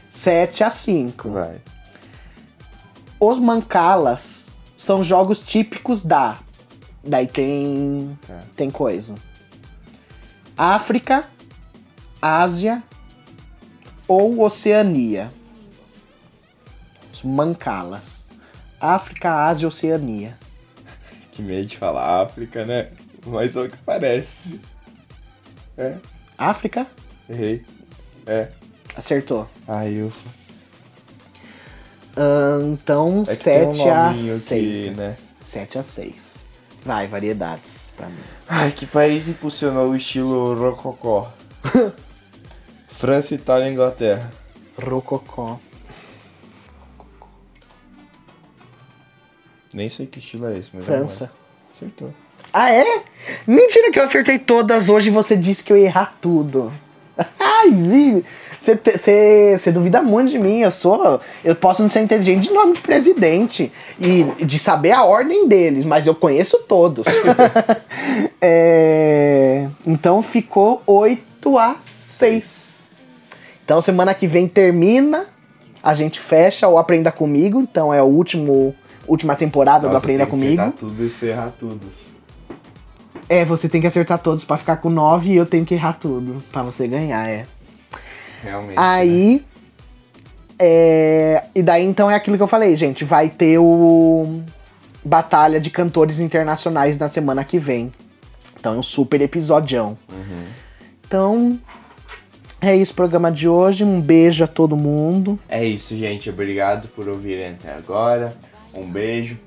[0.10, 1.30] 7 a 5.
[1.30, 1.58] Vai.
[3.28, 6.38] Os mancalas são jogos típicos da.
[7.04, 8.16] Daí tem.
[8.28, 8.44] Tá.
[8.56, 9.16] Tem coisa.
[10.56, 11.28] África,
[12.22, 12.84] Ásia
[14.08, 15.34] ou Oceania.
[17.12, 18.28] Os mancalas.
[18.80, 20.38] África, Ásia, Oceania.
[21.32, 22.92] Que medo de falar África, né?
[23.26, 24.62] Mas é o que parece.
[25.76, 25.98] É,
[26.38, 26.86] África?
[27.28, 27.66] errei.
[28.28, 28.52] É.
[28.96, 29.50] Acertou.
[29.68, 30.14] Ai, eu.
[32.74, 34.78] Então, É que tem um 7 a nominho 6.
[34.78, 34.96] que, né?
[35.10, 35.18] né?
[35.44, 36.36] 7 a 6.
[36.86, 38.16] Vai, variedades pra mim.
[38.48, 41.32] Ai, que país impulsionou o estilo rococó?
[42.88, 44.32] França, Itália e Inglaterra.
[44.82, 45.60] Rococó.
[49.74, 51.00] Nem sei que estilo é esse, mas França.
[51.00, 51.30] vamos lá.
[51.74, 52.14] Acertou.
[52.54, 53.04] Ah, é?
[53.46, 56.72] Mentira que eu acertei todas hoje e você disse que eu ia errar tudo.
[57.40, 58.24] Ai,
[58.60, 60.60] você duvida muito de mim.
[60.60, 61.22] Eu sou.
[61.44, 65.86] Eu posso não ser inteligente de nome de presidente e de saber a ordem deles,
[65.86, 67.06] mas eu conheço todos.
[68.48, 72.84] É, então ficou 8 a 6.
[73.64, 75.26] Então semana que vem termina,
[75.82, 77.60] a gente fecha o Aprenda Comigo.
[77.60, 78.76] Então é o último.
[79.08, 80.74] Última temporada do Nossa, Aprenda tem que Comigo.
[80.80, 81.82] tudo e você errar tudo.
[83.28, 85.94] É, você tem que acertar todos pra ficar com 9 e eu tenho que errar
[85.94, 87.46] tudo pra você ganhar, é.
[88.44, 88.78] Realmente.
[88.78, 89.44] Aí.
[90.58, 93.04] É, e daí então é aquilo que eu falei, gente.
[93.04, 94.42] Vai ter o.
[95.04, 97.94] Batalha de Cantores Internacionais na semana que vem.
[98.60, 99.98] Então é um super episodião.
[101.06, 101.60] Então.
[102.62, 103.84] É isso o programa de hoje.
[103.84, 105.38] Um beijo a todo mundo.
[105.48, 106.30] É isso, gente.
[106.30, 108.34] Obrigado por ouvirem até agora.
[108.74, 109.38] Um beijo.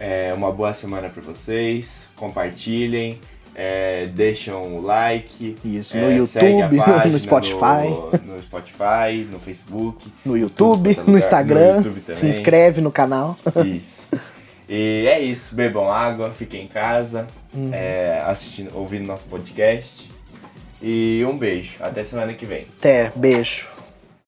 [0.00, 2.08] É, uma boa semana pra vocês.
[2.16, 3.18] Compartilhem.
[3.54, 5.56] É, deixam o like.
[5.64, 7.88] Isso, é, no segue a YouTube, página no Spotify.
[8.24, 10.06] No, no Spotify, no Facebook.
[10.24, 11.18] No YouTube, é no.
[11.18, 11.80] Instagram.
[11.80, 13.36] No YouTube se inscreve no canal.
[13.66, 14.08] Isso.
[14.68, 15.56] E é isso.
[15.56, 17.70] Bebam água, fiquem em casa, Uhum.
[17.72, 20.08] é, assistindo, ouvindo nosso podcast.
[20.80, 21.78] E um beijo.
[21.80, 22.64] Até semana que vem.
[22.78, 23.66] Até, beijo.